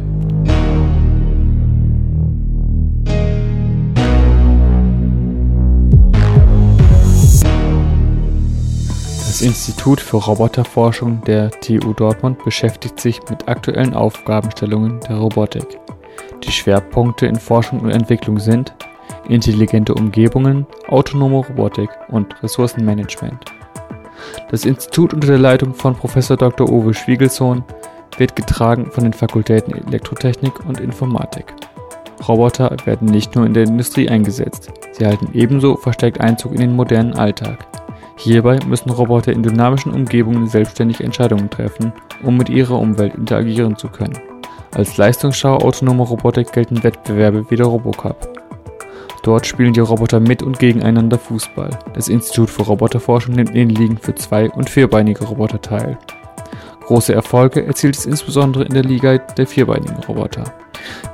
Institut 9.42 10.00
für 10.00 10.18
Roboterforschung 10.18 11.20
der 11.24 11.50
TU 11.50 11.92
Dortmund 11.94 12.44
beschäftigt 12.44 13.00
sich 13.00 13.20
mit 13.28 13.48
aktuellen 13.48 13.92
Aufgabenstellungen 13.92 15.00
der 15.00 15.16
Robotik. 15.16 15.66
Die 16.44 16.52
Schwerpunkte 16.52 17.26
in 17.26 17.34
Forschung 17.34 17.80
und 17.80 17.90
Entwicklung 17.90 18.38
sind 18.38 18.72
intelligente 19.28 19.94
Umgebungen, 19.94 20.64
autonome 20.86 21.38
Robotik 21.38 21.90
und 22.08 22.40
Ressourcenmanagement. 22.40 23.44
Das 24.52 24.64
Institut 24.64 25.12
unter 25.12 25.26
der 25.26 25.38
Leitung 25.38 25.74
von 25.74 25.96
Prof. 25.96 26.14
Dr. 26.14 26.70
Uwe 26.70 26.94
Schwiegelsohn 26.94 27.64
wird 28.18 28.36
getragen 28.36 28.92
von 28.92 29.02
den 29.02 29.12
Fakultäten 29.12 29.74
Elektrotechnik 29.74 30.64
und 30.66 30.78
Informatik. 30.78 31.52
Roboter 32.28 32.76
werden 32.84 33.08
nicht 33.08 33.34
nur 33.34 33.44
in 33.44 33.54
der 33.54 33.64
Industrie 33.64 34.08
eingesetzt, 34.08 34.70
sie 34.92 35.04
halten 35.04 35.30
ebenso 35.32 35.76
verstärkt 35.76 36.20
Einzug 36.20 36.52
in 36.52 36.60
den 36.60 36.76
modernen 36.76 37.14
Alltag. 37.14 37.66
Hierbei 38.16 38.58
müssen 38.66 38.90
Roboter 38.90 39.32
in 39.32 39.42
dynamischen 39.42 39.92
Umgebungen 39.92 40.46
selbstständig 40.46 41.00
Entscheidungen 41.00 41.50
treffen, 41.50 41.92
um 42.22 42.36
mit 42.36 42.48
ihrer 42.48 42.78
Umwelt 42.78 43.14
interagieren 43.14 43.76
zu 43.76 43.88
können. 43.88 44.18
Als 44.74 44.96
Leistungsschau 44.96 45.56
autonomer 45.58 46.04
Robotik 46.04 46.52
gelten 46.52 46.82
Wettbewerbe 46.82 47.50
wie 47.50 47.56
der 47.56 47.66
Robocup. 47.66 48.28
Dort 49.22 49.46
spielen 49.46 49.72
die 49.72 49.80
Roboter 49.80 50.18
mit 50.18 50.42
und 50.42 50.58
gegeneinander 50.58 51.18
Fußball. 51.18 51.70
Das 51.94 52.08
Institut 52.08 52.50
für 52.50 52.62
Roboterforschung 52.62 53.34
nimmt 53.34 53.50
in 53.50 53.68
den 53.68 53.76
Ligen 53.76 53.98
für 53.98 54.14
zwei- 54.14 54.50
und 54.50 54.68
vierbeinige 54.68 55.24
Roboter 55.24 55.60
teil. 55.60 55.98
Große 56.86 57.14
Erfolge 57.14 57.64
erzielt 57.64 57.96
es 57.96 58.06
insbesondere 58.06 58.64
in 58.64 58.74
der 58.74 58.82
Liga 58.82 59.18
der 59.18 59.46
vierbeinigen 59.46 60.02
Roboter. 60.08 60.44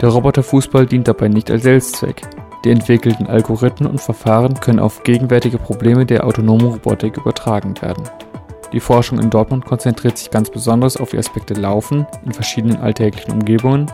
Der 0.01 0.09
Roboterfußball 0.09 0.87
dient 0.87 1.09
dabei 1.09 1.29
nicht 1.29 1.51
als 1.51 1.64
Selbstzweck. 1.64 2.23
Die 2.65 2.71
entwickelten 2.71 3.27
Algorithmen 3.27 3.91
und 3.91 4.01
Verfahren 4.01 4.59
können 4.61 4.81
auf 4.81 5.05
gegenwärtige 5.05 5.59
Probleme 5.59 6.05
der 6.05 6.27
autonomen 6.27 6.67
Robotik 6.67 7.17
übertragen 7.17 7.75
werden. 7.81 8.05
Die 8.73 8.81
Forschung 8.81 9.19
in 9.19 9.31
Dortmund 9.31 9.65
konzentriert 9.65 10.19
sich 10.19 10.31
ganz 10.31 10.51
besonders 10.51 10.97
auf 10.97 11.11
die 11.11 11.19
Aspekte 11.19 11.55
Laufen 11.55 12.07
in 12.27 12.33
verschiedenen 12.33 12.77
alltäglichen 12.79 13.33
Umgebungen, 13.33 13.87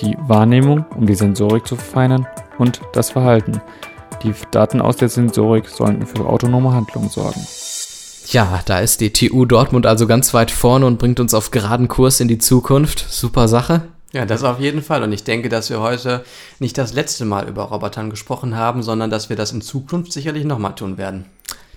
die 0.00 0.16
Wahrnehmung, 0.26 0.84
um 0.96 1.06
die 1.06 1.14
Sensorik 1.14 1.66
zu 1.66 1.76
verfeinern, 1.76 2.26
und 2.58 2.80
das 2.92 3.10
Verhalten. 3.10 3.60
Die 4.22 4.32
Daten 4.50 4.80
aus 4.80 4.96
der 4.96 5.08
Sensorik 5.08 5.68
sollen 5.68 6.06
für 6.06 6.26
autonome 6.26 6.72
Handlungen 6.72 7.10
sorgen. 7.10 7.46
Ja, 8.28 8.60
da 8.64 8.80
ist 8.80 9.00
die 9.00 9.12
TU 9.12 9.44
Dortmund 9.44 9.86
also 9.86 10.06
ganz 10.06 10.34
weit 10.34 10.50
vorne 10.50 10.86
und 10.86 10.98
bringt 10.98 11.20
uns 11.20 11.34
auf 11.34 11.50
geraden 11.50 11.86
Kurs 11.86 12.18
in 12.18 12.26
die 12.26 12.38
Zukunft. 12.38 13.06
Super 13.08 13.46
Sache. 13.46 13.82
Ja, 14.16 14.24
das 14.24 14.42
auf 14.44 14.60
jeden 14.60 14.80
Fall. 14.80 15.02
Und 15.02 15.12
ich 15.12 15.24
denke, 15.24 15.50
dass 15.50 15.68
wir 15.68 15.80
heute 15.80 16.24
nicht 16.58 16.78
das 16.78 16.94
letzte 16.94 17.26
Mal 17.26 17.46
über 17.46 17.64
Robotern 17.64 18.08
gesprochen 18.08 18.56
haben, 18.56 18.82
sondern 18.82 19.10
dass 19.10 19.28
wir 19.28 19.36
das 19.36 19.52
in 19.52 19.60
Zukunft 19.60 20.10
sicherlich 20.10 20.46
nochmal 20.46 20.74
tun 20.74 20.96
werden. 20.96 21.26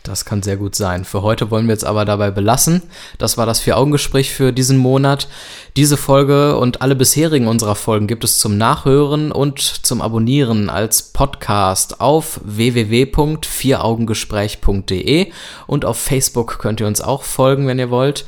Das 0.04 0.24
kann 0.24 0.42
sehr 0.42 0.56
gut 0.56 0.74
sein. 0.74 1.04
Für 1.04 1.22
heute 1.22 1.52
wollen 1.52 1.68
wir 1.68 1.74
jetzt 1.74 1.84
aber 1.84 2.06
dabei 2.06 2.32
belassen. 2.32 2.84
Das 3.18 3.38
war 3.38 3.46
das 3.46 3.60
Vier-Augen-Gespräch 3.60 4.34
für 4.34 4.54
diesen 4.54 4.78
Monat. 4.78 5.28
Diese 5.76 5.98
Folge 5.98 6.56
und 6.56 6.82
alle 6.82 6.96
bisherigen 6.96 7.50
unserer 7.50 7.76
Folgen 7.76 8.08
gibt 8.08 8.24
es 8.24 8.38
zum 8.38 8.58
Nachhören 8.58 9.34
und 9.34 9.60
zum 9.60 10.02
Abonnieren 10.02 10.70
als 10.70 11.12
Podcast 11.12 12.00
auf 12.00 12.40
www.vieraugengespräch.de 12.46 15.34
und 15.68 15.84
auf 15.84 16.00
Facebook 16.00 16.60
könnt 16.60 16.80
ihr 16.80 16.88
uns 16.88 17.02
auch 17.02 17.24
folgen, 17.24 17.68
wenn 17.68 17.80
ihr 17.80 17.90
wollt. 17.90 18.24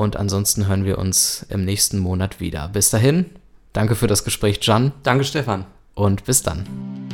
Und 0.00 0.16
ansonsten 0.16 0.66
hören 0.66 0.86
wir 0.86 0.96
uns 0.96 1.44
im 1.50 1.66
nächsten 1.66 1.98
Monat 1.98 2.40
wieder. 2.40 2.68
Bis 2.68 2.88
dahin, 2.88 3.26
danke 3.74 3.94
für 3.94 4.06
das 4.06 4.24
Gespräch, 4.24 4.58
Jan. 4.62 4.92
Danke, 5.02 5.24
Stefan. 5.24 5.66
Und 5.94 6.24
bis 6.24 6.42
dann. 6.42 7.09